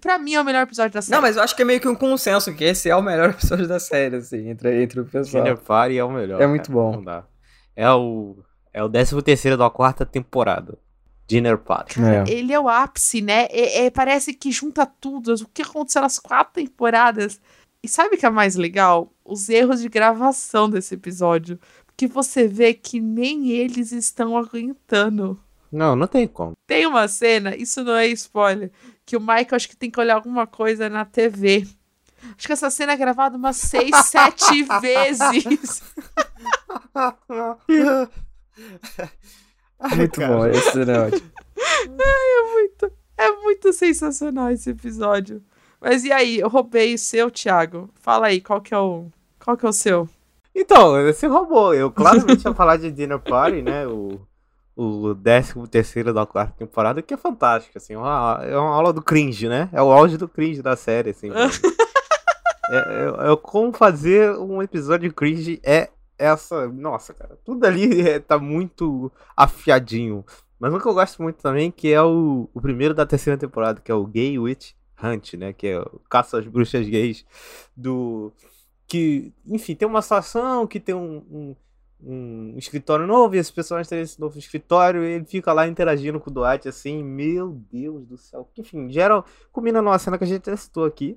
[0.00, 1.14] Pra mim é o melhor episódio da série.
[1.14, 3.28] Não, mas eu acho que é meio que um consenso que esse é o melhor
[3.36, 5.44] episódio da série, assim, entre, entre o pessoal.
[5.44, 6.40] Dinner Party é o melhor.
[6.40, 6.92] É muito bom.
[6.92, 7.24] Não dá.
[7.76, 8.38] É o,
[8.72, 10.78] é o 13 terceiro da quarta temporada.
[11.32, 11.98] Dinner Party.
[12.02, 12.30] É.
[12.30, 13.46] Ele é o ápice, né?
[13.50, 15.32] É, é, parece que junta tudo.
[15.34, 17.40] O que aconteceu nas quatro temporadas.
[17.82, 19.10] E sabe o que é mais legal?
[19.24, 21.58] Os erros de gravação desse episódio.
[21.86, 25.40] Porque você vê que nem eles estão aguentando.
[25.70, 26.52] Não, não tem como.
[26.66, 28.70] Tem uma cena, isso não é spoiler,
[29.06, 31.66] que o Michael acho que tem que olhar alguma coisa na TV.
[32.36, 35.82] Acho que essa cena é gravada umas seis, sete vezes.
[39.96, 41.32] Muito bom, esse é ótimo.
[41.84, 45.42] É muito, é muito sensacional esse episódio.
[45.80, 47.90] Mas e aí, eu roubei o seu, Thiago.
[47.94, 49.06] Fala aí, qual que é o,
[49.44, 50.08] qual que é o seu?
[50.54, 51.74] Então, você roubou.
[51.74, 53.86] Eu claramente ia falar de Dinner Party, né?
[53.86, 54.20] O,
[54.76, 57.96] o 13 terceiro da quarta temporada, que é fantástico, assim.
[57.96, 59.68] Uma, é uma aula do cringe, né?
[59.72, 61.30] É o auge do cringe da série, assim.
[62.70, 65.90] é, é, é, como fazer um episódio cringe é
[66.26, 66.68] essa...
[66.68, 70.24] Nossa, cara, tudo ali é, tá muito afiadinho.
[70.58, 73.80] Mas o que eu gosto muito também, que é o, o primeiro da terceira temporada,
[73.80, 75.52] que é o Gay Witch Hunt, né?
[75.52, 77.24] Que é o Caça às Bruxas Gays
[77.76, 78.32] do...
[78.86, 81.56] Que, enfim, tem uma situação que tem um, um
[82.04, 86.18] um escritório novo e esse personagem tem esse novo escritório e ele fica lá interagindo
[86.18, 88.48] com o Dwight assim, meu Deus do céu.
[88.58, 91.16] Enfim, geral, combina numa cena que a gente testou aqui.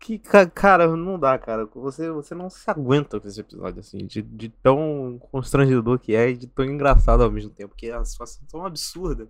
[0.00, 1.68] Que, cara, não dá, cara.
[1.74, 6.30] Você, você não se aguenta com esse episódio, assim, de, de tão constrangedor que é
[6.30, 7.68] e de tão engraçado ao mesmo tempo.
[7.68, 9.28] Porque a situação é tão absurda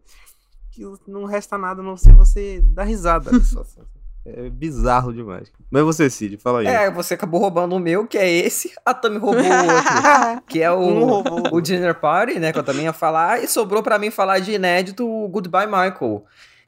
[0.70, 3.84] que não resta nada a não ser você dar risada situação.
[4.24, 5.50] É bizarro demais.
[5.70, 6.66] Mas você, Cid, fala aí.
[6.66, 8.72] É, você acabou roubando o meu, que é esse.
[8.84, 12.52] A Tami roubou o outro, que é o, o Dinner Party, né?
[12.52, 13.42] Que eu também ia falar.
[13.42, 16.24] E sobrou para mim falar de inédito o Goodbye Michael.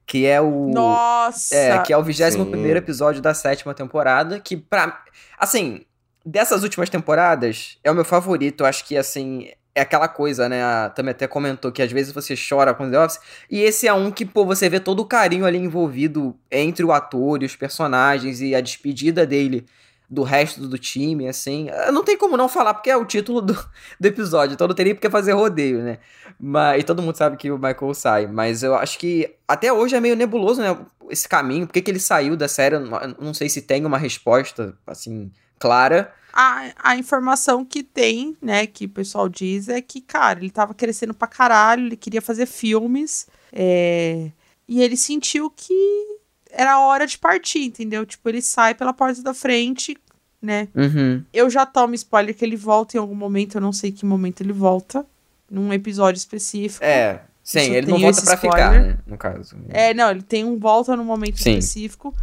[0.07, 0.69] Que é o.
[0.73, 1.55] Nossa!
[1.55, 4.41] É, que é o 21 primeiro episódio da sétima temporada.
[4.41, 5.03] Que, pra.
[5.39, 5.85] Assim,
[6.25, 8.63] dessas últimas temporadas, é o meu favorito.
[8.63, 10.63] Eu acho que, assim, é aquela coisa, né?
[10.63, 13.21] A Tami até comentou que às vezes você chora com The Office.
[13.51, 16.93] E esse é um que, pô, você vê todo o carinho ali envolvido entre o
[16.93, 19.67] ator e os personagens e a despedida dele
[20.13, 21.69] do resto do time, assim.
[21.91, 23.55] Não tem como não falar, porque é o título do,
[23.99, 25.99] do episódio, então não teria porque fazer rodeio, né?
[26.39, 28.27] Mas, e todo mundo sabe que o Michael sai.
[28.27, 30.79] Mas eu acho que até hoje é meio nebuloso, né?
[31.09, 32.79] Esse caminho, por que, que ele saiu da série?
[33.19, 36.13] Não sei se tem uma resposta, assim, clara.
[36.31, 40.75] A, a informação que tem, né, que o pessoal diz é que, cara, ele tava
[40.75, 44.31] crescendo pra caralho, ele queria fazer filmes, é,
[44.67, 46.21] e ele sentiu que
[46.53, 48.05] era hora de partir, entendeu?
[48.07, 49.97] Tipo, ele sai pela porta da frente,
[50.41, 50.69] né?
[50.75, 51.25] Uhum.
[51.33, 54.41] Eu já tomo spoiler que ele volta em algum momento, eu não sei que momento
[54.43, 55.05] ele volta,
[55.51, 56.85] num episódio específico.
[56.85, 58.59] É, sim, ele não volta pra spoiler.
[58.59, 59.57] ficar, né, no caso.
[59.69, 61.59] É, não, ele tem um volta no momento sim.
[61.59, 62.15] específico.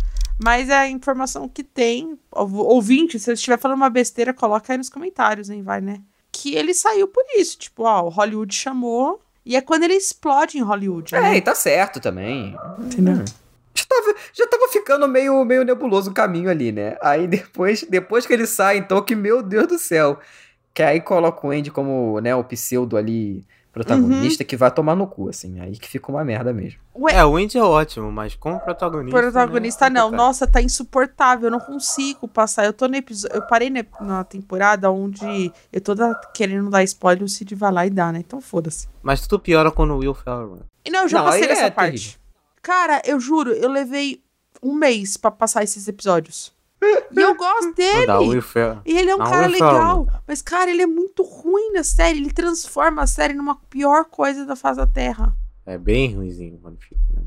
[0.42, 2.18] Mas é a informação que tem.
[2.32, 5.62] Ouvinte, se você estiver falando uma besteira, coloca aí nos comentários, hein?
[5.62, 6.02] Vai, né?
[6.32, 7.58] Que ele saiu por isso.
[7.58, 9.20] Tipo, ó, o Hollywood chamou.
[9.46, 11.14] E é quando ele explode em Hollywood.
[11.14, 11.38] É, né?
[11.38, 12.56] e tá certo também.
[12.80, 13.16] Entendeu?
[13.16, 13.26] Hum.
[13.90, 16.98] Já tava, já tava ficando meio, meio nebuloso o caminho ali, né?
[17.02, 20.20] Aí depois, depois que ele sai, então, que meu Deus do céu.
[20.74, 24.48] Que aí coloca o Andy como, né, o pseudo ali protagonista uhum.
[24.48, 25.60] que vai tomar no cu, assim.
[25.60, 26.80] Aí que fica uma merda mesmo.
[26.96, 29.18] Ué, é, o Andy é ótimo, mas como protagonista.
[29.18, 30.12] Protagonista né, não.
[30.12, 31.48] Nossa, tá insuportável.
[31.48, 32.66] Eu não consigo passar.
[32.66, 33.36] Eu tô no episódio.
[33.36, 33.72] Eu parei
[34.02, 35.94] na temporada onde eu tô
[36.34, 38.20] querendo dar spoiler, o Cid vai lá e dá, né?
[38.20, 38.88] Então foda-se.
[39.02, 40.60] Mas tu piora quando o Will Ferrell.
[40.84, 41.92] E não, eu já não, passei essa é parte.
[41.92, 42.29] Terrível.
[42.62, 44.24] Cara, eu juro, eu levei
[44.62, 46.54] um mês para passar esses episódios.
[46.82, 48.08] E eu gosto dele.
[48.86, 50.08] E ele é um cara legal.
[50.28, 52.20] Mas, cara, ele é muito ruim na série.
[52.20, 55.36] Ele transforma a série numa pior coisa da face da Terra.
[55.66, 57.22] É bem ruimzinho quando fica, né?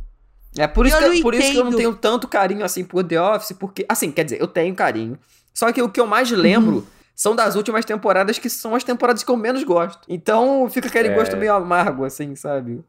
[0.57, 3.21] É por isso, que, por isso que eu não tenho tanto carinho assim por The
[3.21, 5.19] Office, porque, assim, quer dizer, eu tenho carinho.
[5.55, 6.85] Só que o que eu mais lembro uhum.
[7.17, 10.01] são das últimas temporadas, que são as temporadas que eu menos gosto.
[10.09, 11.15] Então fica aquele é...
[11.15, 12.85] gosto meio amargo, assim, sabe?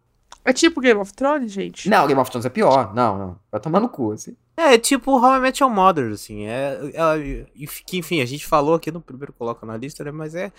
[0.45, 1.89] É tipo Game of Thrones, gente?
[1.89, 2.93] Não, Game of Thrones é pior.
[2.93, 3.39] Não, não.
[3.49, 4.36] Vai tomar no cu, assim.
[4.58, 6.45] É, tipo How I Met Your Mother, assim.
[6.45, 7.45] É, é,
[7.86, 10.12] que, enfim, a gente falou aqui no primeiro coloca na lista, né?
[10.12, 10.51] Mas é,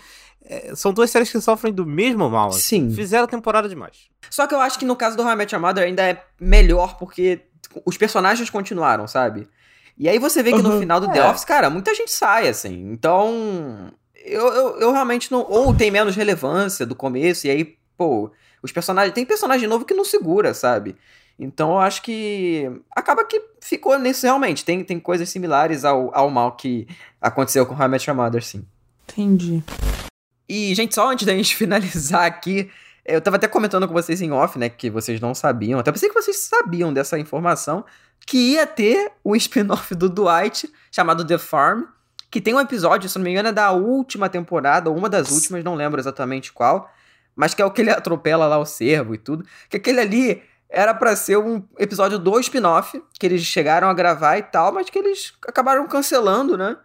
[0.43, 2.49] é, São duas séries que sofrem do mesmo mal.
[2.49, 2.89] Assim.
[2.89, 2.95] Sim.
[2.95, 4.09] Fizeram temporada demais.
[4.29, 6.23] Só que eu acho que no caso do How I Met Your Mother ainda é
[6.39, 7.41] melhor porque
[7.85, 9.47] os personagens continuaram, sabe?
[9.97, 10.73] E aí você vê que uhum.
[10.73, 11.29] no final do The é.
[11.29, 12.91] Office, cara, muita gente sai, assim.
[12.91, 13.91] Então.
[14.25, 15.45] Eu, eu, eu realmente não.
[15.47, 18.31] Ou tem menos relevância do começo, e aí, pô
[18.65, 19.13] os personagens.
[19.13, 20.95] Tem personagem novo que não segura, sabe?
[21.39, 22.69] Então eu acho que.
[22.95, 24.65] Acaba que ficou nisso realmente.
[24.65, 26.87] Tem, tem coisas similares ao, ao mal que
[27.21, 28.65] aconteceu com How I Met Your Mother, sim.
[29.03, 29.63] Entendi.
[30.47, 32.69] E, gente, só antes da gente finalizar aqui,
[33.05, 34.69] eu tava até comentando com vocês em off, né?
[34.69, 35.79] Que vocês não sabiam.
[35.79, 37.85] Até pensei que vocês sabiam dessa informação.
[38.25, 41.83] Que ia ter um spin-off do Dwight chamado The Farm.
[42.31, 45.31] Que tem um episódio, se não me engano, é da última temporada, ou uma das
[45.31, 46.91] últimas, não lembro exatamente qual
[47.35, 49.45] mas que é o que ele atropela lá o cervo e tudo.
[49.69, 54.37] Que aquele ali era para ser um episódio do spin-off, que eles chegaram a gravar
[54.37, 56.77] e tal, mas que eles acabaram cancelando, né?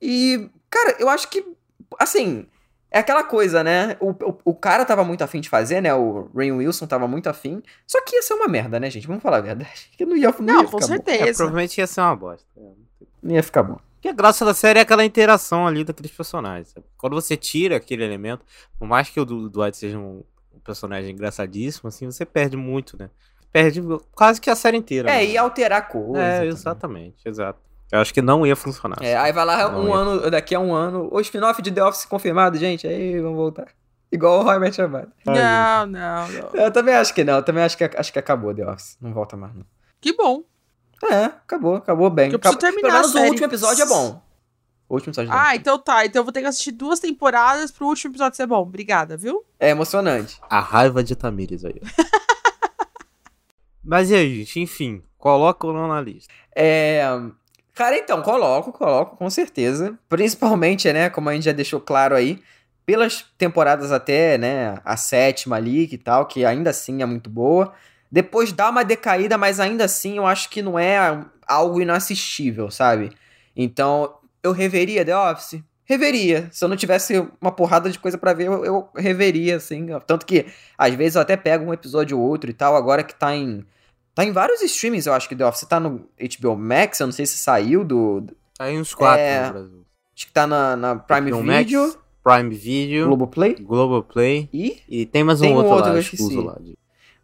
[0.00, 1.44] E, cara, eu acho que,
[1.98, 2.46] assim,
[2.90, 3.96] é aquela coisa, né?
[4.00, 5.94] O, o, o cara tava muito afim de fazer, né?
[5.94, 7.62] O Rain Wilson tava muito afim.
[7.86, 9.06] Só que ia ser uma merda, né, gente?
[9.06, 9.90] Vamos falar a verdade.
[9.96, 11.30] Que não ia, não, não ia com certeza.
[11.30, 12.46] É, provavelmente ia ser uma bosta.
[13.22, 13.78] Não ia ficar bom.
[14.06, 16.68] Porque a graça da série é aquela interação ali daqueles personagens.
[16.68, 16.86] Sabe?
[16.96, 18.44] Quando você tira aquele elemento,
[18.78, 20.22] por mais que o do Dwight seja um
[20.64, 23.10] personagem engraçadíssimo, assim, você perde muito, né?
[23.52, 23.82] Perde
[24.12, 25.10] quase que a série inteira.
[25.10, 25.24] É, né?
[25.26, 26.22] ia alterar coisa.
[26.22, 26.48] É, também.
[26.48, 27.60] exatamente, exato.
[27.90, 28.98] Eu acho que não ia funcionar.
[29.00, 29.94] É, aí vai lá Não um ia.
[29.94, 33.68] ano, daqui a um ano, o spin-off de The Office confirmado, gente, aí vamos voltar.
[34.10, 35.08] Igual o Roy Met Your Mother.
[35.24, 36.50] Não, não, não.
[36.54, 38.96] Eu também acho que não, eu também acho que, acho que acabou The Office.
[39.00, 39.64] Não volta mais, não.
[40.00, 40.42] Que bom.
[41.04, 42.30] É, acabou, acabou bem.
[42.32, 44.22] Eu preciso Acabou- terminar Pelo menos a o último episódio é bom.
[44.88, 45.40] O último episódio é bom.
[45.40, 46.06] Ah, então tá.
[46.06, 48.62] Então eu vou ter que assistir duas temporadas pro último episódio ser bom.
[48.62, 49.44] Obrigada, viu?
[49.60, 50.40] É emocionante.
[50.48, 51.74] A raiva de Tamires aí.
[51.82, 52.02] ó.
[53.84, 54.60] Mas e aí, gente?
[54.60, 56.32] Enfim, coloca o não na lista.
[56.54, 57.02] É.
[57.74, 59.98] Cara, então, coloco, coloco, com certeza.
[60.08, 62.42] Principalmente, né, como a gente já deixou claro aí,
[62.86, 67.74] pelas temporadas até, né, a sétima ali e tal, que ainda assim é muito boa.
[68.10, 73.10] Depois dá uma decaída, mas ainda assim eu acho que não é algo inassistível, sabe?
[73.54, 75.60] Então, eu reveria The Office?
[75.84, 76.48] Reveria.
[76.50, 79.86] Se eu não tivesse uma porrada de coisa pra ver, eu, eu reveria, assim.
[80.06, 80.46] Tanto que,
[80.76, 83.64] às vezes, eu até pego um episódio ou outro e tal, agora que tá em.
[84.14, 86.08] Tá em vários streamings, eu acho que The Office tá no
[86.40, 88.26] HBO Max, eu não sei se saiu do.
[88.58, 89.86] Aí uns quatro É, no Brasil.
[90.16, 94.80] Acho que tá na, na Prime HBO Max, Video, Prime Video, Globoplay Globoplay e.
[94.88, 96.36] e tem mais um Tem outro, outro lá, eu esqueci.
[96.36, 96.56] lá.
[96.58, 96.78] de-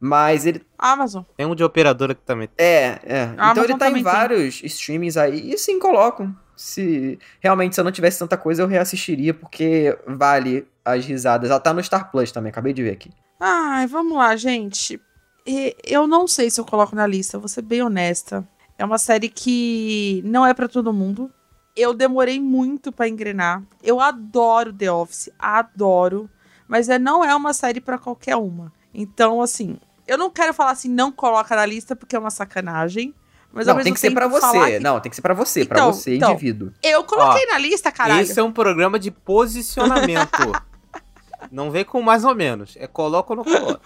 [0.05, 0.67] Mas ele.
[0.77, 1.23] Amazon.
[1.37, 3.31] Tem um de operadora que também É, é.
[3.33, 4.13] então Amazon ele tá em também tem.
[4.13, 5.53] vários streamings aí.
[5.53, 6.29] E sim, coloco.
[6.57, 11.51] Se realmente se eu não tivesse tanta coisa, eu reassistiria, porque vale as risadas.
[11.51, 13.11] Ela tá no Star Plus também, acabei de ver aqui.
[13.39, 15.01] Ai, vamos lá, gente.
[15.47, 18.47] E- Eu não sei se eu coloco na lista, vou ser bem honesta.
[18.77, 21.31] É uma série que não é pra todo mundo.
[21.77, 23.63] Eu demorei muito pra engrenar.
[23.83, 26.29] Eu adoro The Office, adoro,
[26.69, 28.73] mas é, não é uma série pra qualquer uma.
[28.95, 33.15] Então, assim, eu não quero falar assim, não coloca na lista porque é uma sacanagem.
[33.55, 34.73] Mas ao não, tem que ser falar você.
[34.73, 36.31] que- Não, tem que ser pra você, pra Então, você, então.
[36.33, 36.73] indivíduo.
[36.83, 38.23] Eu coloquei na lista, caralho.
[38.23, 40.31] Esse é um programa de posicionamento.
[41.53, 42.75] não vem com mais ou menos.
[42.79, 43.81] É coloca ou não coloca.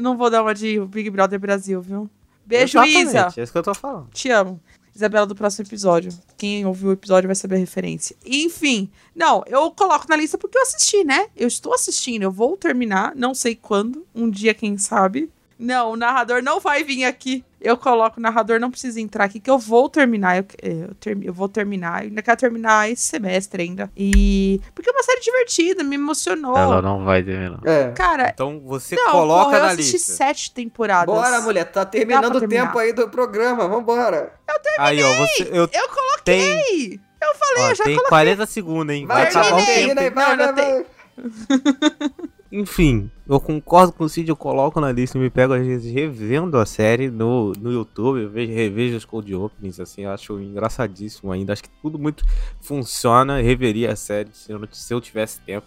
[0.00, 2.10] Não vou dar uma de Big Brother Brasil, viu?
[2.44, 3.32] Beijo, Exatamente, Isa.
[3.36, 4.08] É isso que eu tô falando.
[4.10, 4.60] Te amo.
[4.94, 6.12] Isabela do próximo episódio.
[6.36, 8.14] Quem ouviu o episódio vai saber a referência.
[8.24, 11.28] Enfim, não, eu coloco na lista porque eu assisti, né?
[11.36, 15.30] Eu estou assistindo, eu vou terminar, não sei quando, um dia, quem sabe.
[15.58, 17.44] Não, o narrador não vai vir aqui.
[17.62, 20.36] Eu coloco, o narrador não precisa entrar aqui, que eu vou terminar.
[20.38, 23.90] Eu, eu, termi- eu vou terminar, eu ainda quero terminar esse semestre ainda.
[23.96, 24.60] E.
[24.74, 26.82] Porque é uma série divertida, me emocionou.
[26.82, 27.60] não vai terminar.
[27.64, 27.92] É.
[27.92, 30.12] Cara, Então você não, coloca porra, eu na assisti lista.
[30.12, 31.14] sete temporadas.
[31.14, 34.32] Bora, mulher, tá terminando o tempo aí do programa, vambora.
[34.78, 35.42] Aí, ó, você.
[35.44, 36.22] Eu Eu coloquei!
[36.24, 37.00] tenho.
[37.22, 39.06] Eu falei, Ó, eu já tem 40 segundos, hein?
[39.06, 39.94] Vai Vai, acabar o terminei.
[39.94, 39.94] tempo.
[39.94, 42.22] termina aí, vai, Não, vai, não vai.
[42.52, 45.90] Enfim, eu concordo com o Cid, eu coloco na lista e me pego às vezes
[45.90, 50.38] revendo a série no, no YouTube, eu vejo, revejo os cold openings, assim, eu acho
[50.38, 52.22] engraçadíssimo ainda, acho que tudo muito
[52.60, 55.66] funciona, reveria a série se eu, se eu tivesse tempo.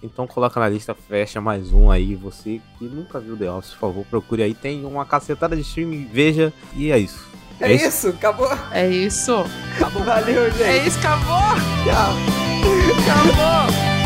[0.00, 3.80] Então coloca na lista, fecha mais um aí, você que nunca viu The Office, por
[3.80, 7.26] favor, procure aí, tem uma cacetada de streaming, veja, e é isso.
[7.58, 8.50] É isso, acabou.
[8.70, 9.44] É isso.
[10.04, 10.62] Valeu, gente.
[10.62, 11.56] É isso, acabou!
[11.84, 12.12] Tchau.
[13.02, 14.01] Acabou!